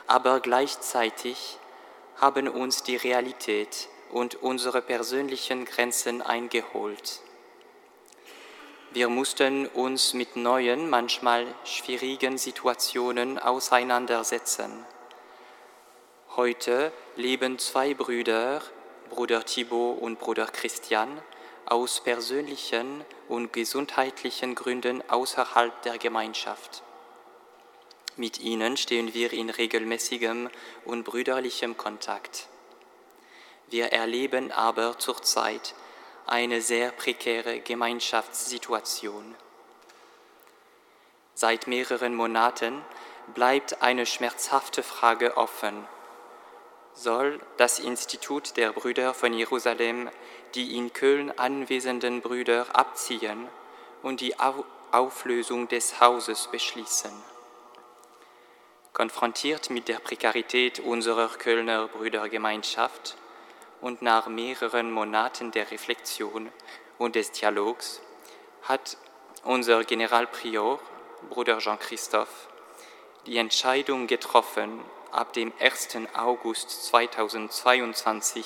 aber 0.06 0.40
gleichzeitig 0.40 1.58
haben 2.16 2.48
uns 2.48 2.82
die 2.82 2.96
Realität 2.96 3.90
und 4.10 4.36
unsere 4.36 4.80
persönlichen 4.80 5.66
Grenzen 5.66 6.22
eingeholt. 6.22 7.20
Wir 8.92 9.10
mussten 9.10 9.66
uns 9.66 10.14
mit 10.14 10.34
neuen, 10.34 10.88
manchmal 10.88 11.46
schwierigen 11.64 12.38
Situationen 12.38 13.38
auseinandersetzen. 13.38 14.86
Heute 16.36 16.90
leben 17.16 17.58
zwei 17.58 17.92
Brüder, 17.92 18.62
Bruder 19.10 19.44
Thibaut 19.44 20.00
und 20.00 20.18
Bruder 20.18 20.46
Christian, 20.46 21.20
aus 21.72 22.00
persönlichen 22.00 23.02
und 23.30 23.54
gesundheitlichen 23.54 24.54
Gründen 24.54 25.02
außerhalb 25.08 25.80
der 25.80 25.96
Gemeinschaft. 25.96 26.82
Mit 28.16 28.40
ihnen 28.40 28.76
stehen 28.76 29.14
wir 29.14 29.32
in 29.32 29.48
regelmäßigem 29.48 30.50
und 30.84 31.04
brüderlichem 31.04 31.78
Kontakt. 31.78 32.48
Wir 33.70 33.86
erleben 33.90 34.52
aber 34.52 34.98
zurzeit 34.98 35.74
eine 36.26 36.60
sehr 36.60 36.90
prekäre 36.90 37.60
Gemeinschaftssituation. 37.60 39.34
Seit 41.32 41.68
mehreren 41.68 42.14
Monaten 42.14 42.84
bleibt 43.32 43.80
eine 43.80 44.04
schmerzhafte 44.04 44.82
Frage 44.82 45.38
offen. 45.38 45.88
Soll 46.92 47.40
das 47.56 47.78
Institut 47.78 48.58
der 48.58 48.74
Brüder 48.74 49.14
von 49.14 49.32
Jerusalem 49.32 50.10
die 50.54 50.76
in 50.76 50.92
Köln 50.92 51.36
anwesenden 51.38 52.20
Brüder 52.20 52.66
abziehen 52.74 53.48
und 54.02 54.20
die 54.20 54.38
Au- 54.38 54.64
Auflösung 54.90 55.68
des 55.68 56.00
Hauses 56.00 56.48
beschließen? 56.48 57.12
Konfrontiert 58.92 59.70
mit 59.70 59.88
der 59.88 59.98
Prekarität 60.00 60.80
unserer 60.80 61.28
Kölner 61.28 61.88
Brüdergemeinschaft 61.88 63.16
und 63.80 64.02
nach 64.02 64.26
mehreren 64.26 64.92
Monaten 64.92 65.50
der 65.50 65.70
Reflexion 65.70 66.50
und 66.98 67.14
des 67.14 67.32
Dialogs 67.32 68.00
hat 68.62 68.96
unser 69.44 69.82
Generalprior, 69.84 70.78
Bruder 71.30 71.58
Jean-Christophe, 71.58 72.48
die 73.26 73.38
Entscheidung 73.38 74.06
getroffen, 74.06 74.80
ab 75.10 75.32
dem 75.32 75.52
1. 75.58 75.88
August 76.14 76.84
2022 76.86 78.44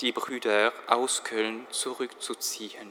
die 0.00 0.12
Brüder 0.12 0.72
aus 0.86 1.24
Köln 1.24 1.66
zurückzuziehen. 1.70 2.90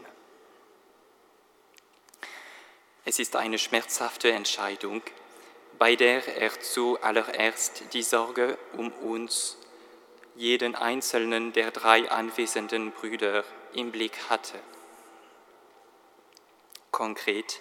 Es 3.04 3.20
ist 3.20 3.36
eine 3.36 3.60
schmerzhafte 3.60 4.32
Entscheidung, 4.32 5.04
bei 5.78 5.96
der 5.96 6.38
er 6.38 6.60
zuallererst 6.60 7.94
die 7.94 8.02
Sorge 8.02 8.58
um 8.74 8.92
uns, 8.92 9.58
jeden 10.36 10.76
einzelnen 10.76 11.54
der 11.54 11.72
drei 11.72 12.10
anwesenden 12.10 12.92
Brüder, 12.92 13.44
im 13.74 13.92
Blick 13.92 14.18
hatte. 14.30 14.60
Konkret 16.92 17.60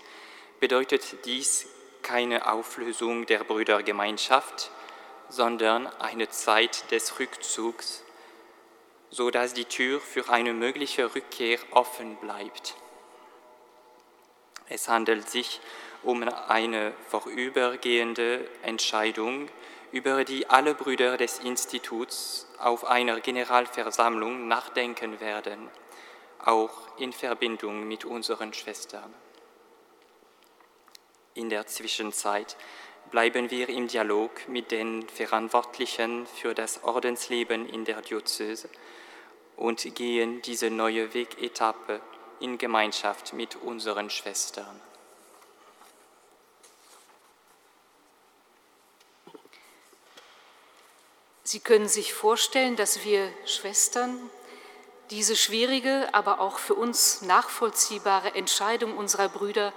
bedeutet 0.61 1.25
dies 1.25 1.67
keine 2.03 2.51
Auflösung 2.51 3.27
der 3.27 3.43
Brüdergemeinschaft, 3.45 4.71
sondern 5.29 5.89
eine 6.01 6.29
Zeit 6.29 6.91
des 6.91 7.19
Rückzugs, 7.19 8.05
so 9.15 9.31
dass 9.31 9.55
die 9.55 9.65
Tür 9.65 10.01
für 10.01 10.29
eine 10.29 10.53
mögliche 10.53 11.15
Rückkehr 11.15 11.61
offen 11.71 12.17
bleibt. 12.17 12.75
Es 14.69 14.89
handelt 14.89 15.31
sich 15.31 15.61
um 16.03 16.25
eine 16.25 16.93
vorübergehende 17.09 18.49
Entscheidung, 18.63 19.49
über 19.93 20.25
die 20.25 20.51
alle 20.51 20.75
Brüder 20.75 21.17
des 21.17 21.39
Instituts 21.39 22.49
auf 22.59 22.87
einer 22.87 23.21
Generalversammlung 23.21 24.49
nachdenken 24.49 25.21
werden, 25.21 25.71
auch 26.45 26.73
in 26.99 27.13
Verbindung 27.13 27.87
mit 27.87 28.05
unseren 28.05 28.53
Schwestern. 28.53 29.15
In 31.35 31.51
der 31.51 31.69
Zwischenzeit 31.69 32.57
bleiben 33.13 33.53
wir 33.53 33.69
im 33.69 33.87
Dialog 33.87 34.49
mit 34.49 34.73
den 34.73 35.09
Verantwortlichen 35.09 36.27
für 36.27 36.53
das 36.53 36.83
Ordensleben 36.83 37.69
in 37.69 37.85
der 37.85 38.03
Diözese 38.03 38.69
und 39.57 39.95
gehen 39.95 40.43
diese 40.43 40.71
neue 40.71 41.15
Wegetappe 41.15 42.01
in 42.41 42.59
Gemeinschaft 42.59 43.33
mit 43.33 43.57
unseren 43.57 44.11
Schwestern. 44.11 44.81
Sie 51.43 51.61
können 51.61 51.89
sich 51.89 52.15
vorstellen, 52.15 52.75
dass 52.75 53.05
wir 53.05 53.31
Schwestern 53.47 54.19
diese 55.11 55.37
schwierige, 55.37 56.09
aber 56.13 56.41
auch 56.41 56.59
für 56.59 56.75
uns 56.75 57.23
nachvollziehbare 57.23 58.35
Entscheidung 58.35 58.97
unserer 58.97 59.29
Brüder 59.29 59.73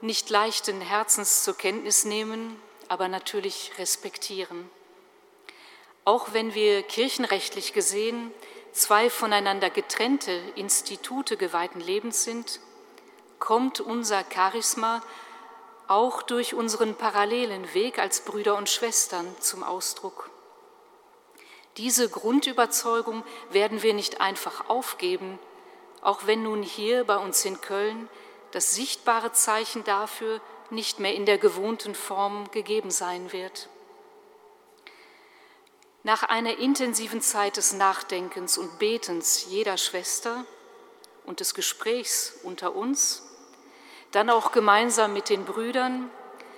nicht 0.00 0.30
leichten 0.30 0.80
Herzens 0.80 1.44
zur 1.44 1.56
Kenntnis 1.56 2.04
nehmen, 2.04 2.60
aber 2.88 3.08
natürlich 3.08 3.72
respektieren. 3.78 4.68
Auch 6.04 6.32
wenn 6.32 6.54
wir 6.54 6.82
kirchenrechtlich 6.82 7.72
gesehen 7.72 8.32
zwei 8.74 9.08
voneinander 9.08 9.70
getrennte 9.70 10.32
Institute 10.56 11.36
geweihten 11.36 11.80
Lebens 11.80 12.24
sind, 12.24 12.60
kommt 13.38 13.80
unser 13.80 14.24
Charisma 14.32 15.02
auch 15.86 16.22
durch 16.22 16.54
unseren 16.54 16.94
parallelen 16.94 17.72
Weg 17.72 17.98
als 17.98 18.22
Brüder 18.22 18.56
und 18.56 18.68
Schwestern 18.68 19.26
zum 19.40 19.62
Ausdruck. 19.62 20.30
Diese 21.76 22.08
Grundüberzeugung 22.08 23.24
werden 23.50 23.82
wir 23.82 23.94
nicht 23.94 24.20
einfach 24.20 24.68
aufgeben, 24.68 25.38
auch 26.02 26.26
wenn 26.26 26.42
nun 26.42 26.62
hier 26.62 27.04
bei 27.04 27.16
uns 27.16 27.44
in 27.44 27.60
Köln 27.60 28.08
das 28.52 28.74
sichtbare 28.74 29.32
Zeichen 29.32 29.84
dafür 29.84 30.40
nicht 30.70 31.00
mehr 31.00 31.14
in 31.14 31.26
der 31.26 31.38
gewohnten 31.38 31.94
Form 31.94 32.50
gegeben 32.50 32.90
sein 32.90 33.32
wird. 33.32 33.68
Nach 36.06 36.22
einer 36.22 36.58
intensiven 36.58 37.22
Zeit 37.22 37.56
des 37.56 37.72
Nachdenkens 37.72 38.58
und 38.58 38.78
Betens 38.78 39.46
jeder 39.48 39.78
Schwester 39.78 40.44
und 41.24 41.40
des 41.40 41.54
Gesprächs 41.54 42.34
unter 42.42 42.76
uns, 42.76 43.22
dann 44.10 44.28
auch 44.28 44.52
gemeinsam 44.52 45.14
mit 45.14 45.30
den 45.30 45.46
Brüdern, 45.46 46.10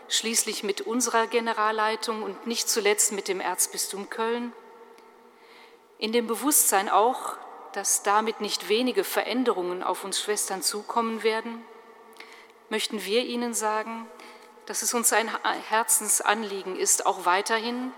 schließlich 0.08 0.64
mit 0.64 0.80
unserer 0.80 1.28
Generalleitung 1.28 2.24
und 2.24 2.48
nicht 2.48 2.68
zuletzt 2.68 3.12
mit 3.12 3.28
dem 3.28 3.40
Erzbistum 3.40 4.10
Köln, 4.10 4.52
in 5.98 6.10
dem 6.10 6.26
Bewusstsein 6.26 6.88
auch, 6.88 7.36
dass 7.72 8.02
damit 8.02 8.40
nicht 8.40 8.68
wenige 8.68 9.04
Veränderungen 9.04 9.84
auf 9.84 10.02
uns 10.02 10.20
Schwestern 10.20 10.60
zukommen 10.60 11.22
werden, 11.22 11.64
möchten 12.68 13.04
wir 13.04 13.24
Ihnen 13.24 13.54
sagen, 13.54 14.08
dass 14.66 14.82
es 14.82 14.92
uns 14.92 15.12
ein 15.12 15.30
Herzensanliegen 15.68 16.74
ist, 16.74 17.06
auch 17.06 17.26
weiterhin 17.26 17.92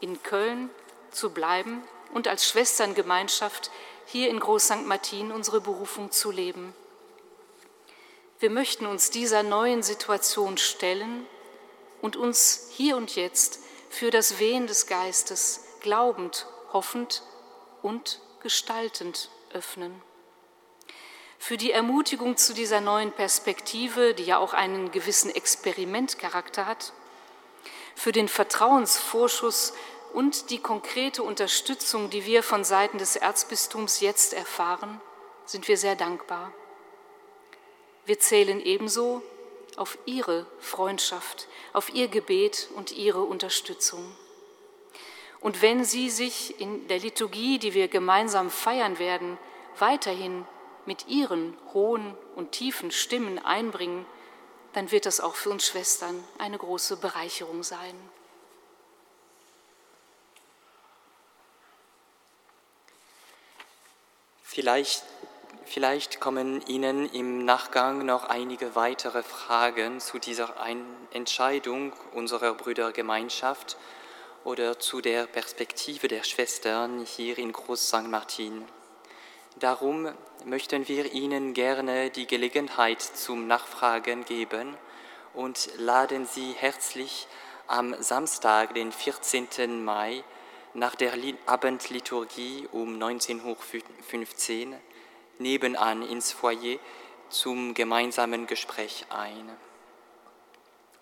in 0.00 0.22
Köln 0.22 0.70
zu 1.10 1.30
bleiben 1.30 1.82
und 2.12 2.28
als 2.28 2.48
Schwesterngemeinschaft 2.48 3.70
hier 4.06 4.28
in 4.28 4.40
Groß 4.40 4.64
St. 4.64 4.86
Martin 4.86 5.32
unsere 5.32 5.60
Berufung 5.60 6.10
zu 6.10 6.30
leben. 6.30 6.74
Wir 8.38 8.50
möchten 8.50 8.86
uns 8.86 9.10
dieser 9.10 9.42
neuen 9.42 9.82
Situation 9.82 10.58
stellen 10.58 11.26
und 12.02 12.16
uns 12.16 12.68
hier 12.72 12.96
und 12.96 13.16
jetzt 13.16 13.60
für 13.88 14.10
das 14.10 14.38
Wehen 14.38 14.66
des 14.66 14.86
Geistes 14.86 15.64
glaubend, 15.80 16.46
hoffend 16.72 17.22
und 17.82 18.20
gestaltend 18.42 19.30
öffnen 19.52 20.02
für 21.38 21.56
die 21.56 21.70
Ermutigung 21.70 22.36
zu 22.36 22.54
dieser 22.54 22.80
neuen 22.80 23.12
Perspektive, 23.12 24.14
die 24.14 24.24
ja 24.24 24.38
auch 24.38 24.52
einen 24.52 24.90
gewissen 24.90 25.30
Experimentcharakter 25.30 26.66
hat, 26.66 26.92
für 27.96 28.12
den 28.12 28.28
Vertrauensvorschuss 28.28 29.72
und 30.12 30.50
die 30.50 30.60
konkrete 30.60 31.22
Unterstützung, 31.24 32.10
die 32.10 32.24
wir 32.26 32.44
von 32.44 32.62
Seiten 32.62 32.98
des 32.98 33.16
Erzbistums 33.16 34.00
jetzt 34.00 34.34
erfahren, 34.34 35.00
sind 35.46 35.66
wir 35.66 35.76
sehr 35.76 35.96
dankbar. 35.96 36.52
Wir 38.04 38.20
zählen 38.20 38.60
ebenso 38.60 39.22
auf 39.76 39.98
Ihre 40.04 40.46
Freundschaft, 40.60 41.48
auf 41.72 41.92
Ihr 41.92 42.08
Gebet 42.08 42.68
und 42.76 42.92
Ihre 42.92 43.22
Unterstützung. 43.22 44.14
Und 45.40 45.62
wenn 45.62 45.84
Sie 45.84 46.10
sich 46.10 46.60
in 46.60 46.86
der 46.88 46.98
Liturgie, 46.98 47.58
die 47.58 47.74
wir 47.74 47.88
gemeinsam 47.88 48.50
feiern 48.50 48.98
werden, 48.98 49.38
weiterhin 49.78 50.46
mit 50.84 51.08
ihren 51.08 51.56
hohen 51.72 52.14
und 52.36 52.52
tiefen 52.52 52.90
Stimmen 52.90 53.38
einbringen, 53.38 54.06
dann 54.76 54.90
wird 54.90 55.06
das 55.06 55.20
auch 55.20 55.36
für 55.36 55.48
uns 55.48 55.66
Schwestern 55.66 56.22
eine 56.36 56.58
große 56.58 56.98
Bereicherung 56.98 57.62
sein. 57.62 57.94
Vielleicht, 64.42 65.02
vielleicht 65.64 66.20
kommen 66.20 66.60
Ihnen 66.66 67.10
im 67.10 67.46
Nachgang 67.46 68.04
noch 68.04 68.24
einige 68.24 68.74
weitere 68.74 69.22
Fragen 69.22 69.98
zu 69.98 70.18
dieser 70.18 70.54
Entscheidung 71.10 71.94
unserer 72.12 72.52
Brüdergemeinschaft 72.52 73.78
oder 74.44 74.78
zu 74.78 75.00
der 75.00 75.26
Perspektive 75.26 76.06
der 76.06 76.22
Schwestern 76.22 77.00
hier 77.00 77.38
in 77.38 77.52
Groß 77.54 77.88
St. 77.88 78.08
Martin. 78.08 78.68
Darum 79.58 80.12
möchten 80.44 80.86
wir 80.86 81.14
Ihnen 81.14 81.54
gerne 81.54 82.10
die 82.10 82.26
Gelegenheit 82.26 83.00
zum 83.00 83.46
Nachfragen 83.46 84.26
geben 84.26 84.76
und 85.32 85.70
laden 85.78 86.26
Sie 86.26 86.52
herzlich 86.52 87.26
am 87.66 87.94
Samstag, 88.02 88.74
den 88.74 88.92
14. 88.92 89.82
Mai, 89.82 90.22
nach 90.74 90.94
der 90.94 91.14
Abendliturgie 91.46 92.68
um 92.70 92.98
19.15 92.98 94.72
Uhr 94.72 94.76
nebenan 95.38 96.02
ins 96.02 96.32
Foyer 96.32 96.78
zum 97.30 97.72
gemeinsamen 97.72 98.46
Gespräch 98.46 99.06
ein. 99.08 99.50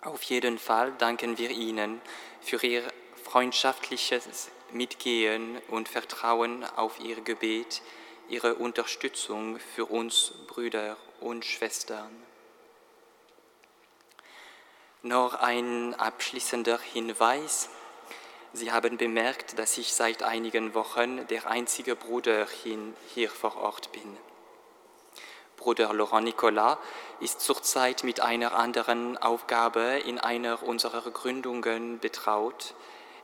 Auf 0.01 0.21
jeden 0.23 0.59
Fall 0.59 0.93
danken 0.97 1.37
wir 1.37 1.51
Ihnen 1.51 1.99
für 2.39 2.65
Ihr 2.65 2.83
freundschaftliches 3.21 4.49
Mitgehen 4.71 5.57
und 5.67 5.89
Vertrauen 5.89 6.63
auf 6.77 7.01
Ihr 7.01 7.19
Gebet 7.19 7.81
Ihre 8.27 8.55
Unterstützung 8.55 9.59
für 9.59 9.85
uns 9.85 10.33
Brüder 10.47 10.97
und 11.19 11.45
Schwestern. 11.45 12.09
Noch 15.03 15.35
ein 15.35 15.93
abschließender 15.93 16.79
Hinweis. 16.79 17.69
Sie 18.53 18.71
haben 18.71 18.97
bemerkt, 18.97 19.59
dass 19.59 19.77
ich 19.77 19.93
seit 19.93 20.23
einigen 20.23 20.73
Wochen 20.73 21.27
der 21.27 21.47
einzige 21.47 21.95
Bruder 21.95 22.47
hier 23.13 23.29
vor 23.29 23.57
Ort 23.57 23.91
bin. 23.91 24.17
Bruder 25.57 25.93
Laurent 25.93 26.25
Nicolas 26.25 26.77
ist 27.19 27.41
zurzeit 27.41 28.03
mit 28.03 28.19
einer 28.19 28.53
anderen 28.53 29.17
Aufgabe 29.17 30.01
in 30.05 30.19
einer 30.19 30.63
unserer 30.63 31.09
Gründungen 31.11 31.99
betraut. 31.99 32.73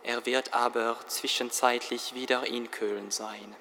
Er 0.03 0.25
wird 0.25 0.53
aber 0.53 0.97
zwischenzeitlich 1.07 2.13
wieder 2.13 2.45
in 2.45 2.69
Köln 2.69 3.09
sein. 3.11 3.55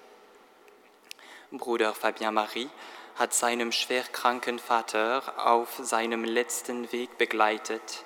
Bruder 1.52 1.94
Fabien 1.94 2.32
Marie 2.32 2.70
hat 3.16 3.34
seinem 3.34 3.72
schwerkranken 3.72 4.60
Vater 4.60 5.34
auf 5.36 5.80
seinem 5.82 6.22
letzten 6.22 6.92
Weg 6.92 7.18
begleitet. 7.18 8.04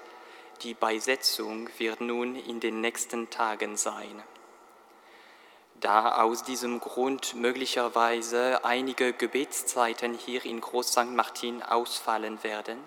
Die 0.62 0.72
Beisetzung 0.72 1.68
wird 1.76 2.00
nun 2.00 2.36
in 2.36 2.60
den 2.60 2.80
nächsten 2.80 3.28
Tagen 3.28 3.76
sein. 3.76 4.22
Da 5.74 6.22
aus 6.22 6.42
diesem 6.42 6.80
Grund 6.80 7.34
möglicherweise 7.34 8.64
einige 8.64 9.12
Gebetszeiten 9.12 10.14
hier 10.14 10.42
in 10.46 10.62
Groß 10.62 10.92
St. 10.92 11.10
Martin 11.10 11.62
ausfallen 11.62 12.42
werden, 12.42 12.78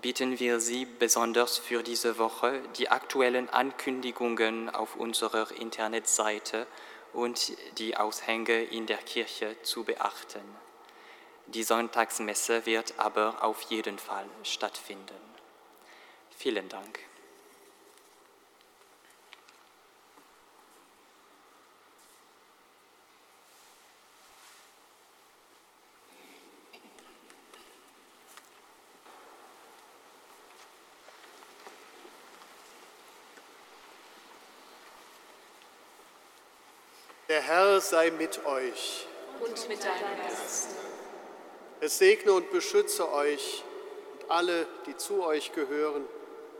bitten 0.00 0.38
wir 0.38 0.60
Sie 0.60 0.86
besonders 0.86 1.58
für 1.58 1.82
diese 1.82 2.16
Woche, 2.16 2.62
die 2.78 2.88
aktuellen 2.88 3.50
Ankündigungen 3.50 4.70
auf 4.70 4.96
unserer 4.96 5.50
Internetseite 5.50 6.66
und 7.12 7.56
die 7.78 7.96
Aushänge 7.96 8.62
in 8.64 8.86
der 8.86 8.98
Kirche 8.98 9.56
zu 9.62 9.84
beachten. 9.84 10.42
Die 11.46 11.62
Sonntagsmesse 11.62 12.66
wird 12.66 12.98
aber 12.98 13.42
auf 13.42 13.62
jeden 13.62 13.98
Fall 13.98 14.26
stattfinden. 14.42 15.16
Vielen 16.36 16.68
Dank. 16.68 17.07
Der 37.28 37.42
Herr 37.42 37.80
sei 37.82 38.10
mit 38.10 38.46
euch. 38.46 39.06
Und 39.40 39.68
mit 39.68 39.84
deinem 39.84 40.16
Geist. 40.22 40.70
Es 41.80 41.98
segne 41.98 42.32
und 42.32 42.50
beschütze 42.50 43.12
euch 43.12 43.62
und 44.14 44.30
alle, 44.30 44.66
die 44.86 44.96
zu 44.96 45.22
euch 45.22 45.52
gehören, 45.52 46.06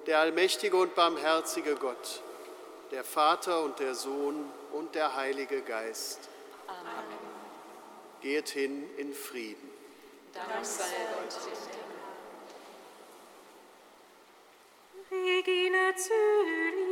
der 0.06 0.18
allmächtige 0.18 0.76
und 0.76 0.94
barmherzige 0.94 1.74
Gott, 1.74 2.22
der 2.90 3.02
Vater 3.02 3.62
und 3.62 3.78
der 3.78 3.94
Sohn 3.94 4.50
und 4.72 4.94
der 4.94 5.16
Heilige 5.16 5.62
Geist. 5.62 6.28
Amen. 6.66 7.18
Geht 8.20 8.50
hin 8.50 8.90
in 8.98 9.14
Frieden. 9.14 9.70
Dank 10.34 10.64
sei 10.64 10.84
Gott. 11.14 11.34
Regine 15.10 15.94
Zürich. 15.96 16.87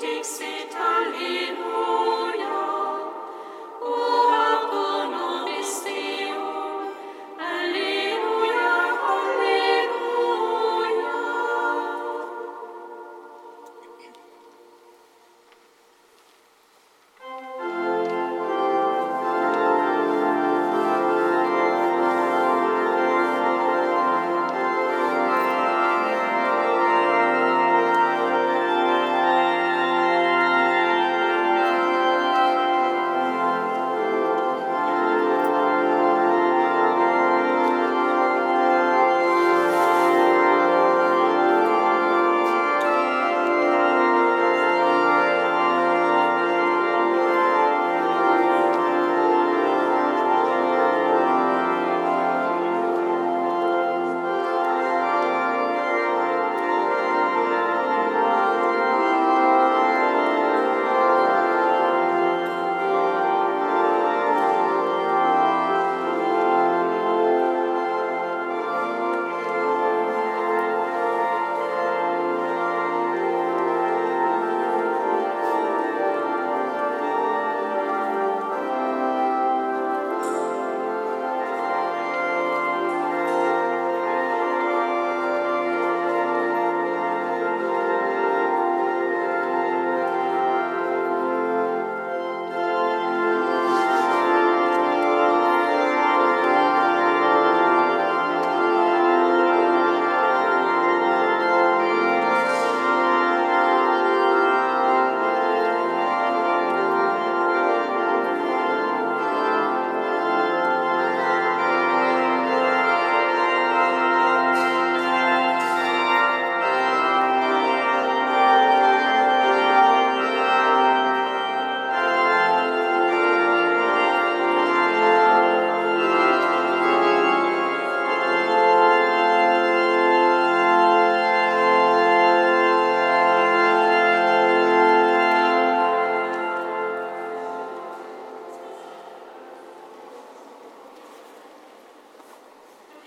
dixit 0.00 0.72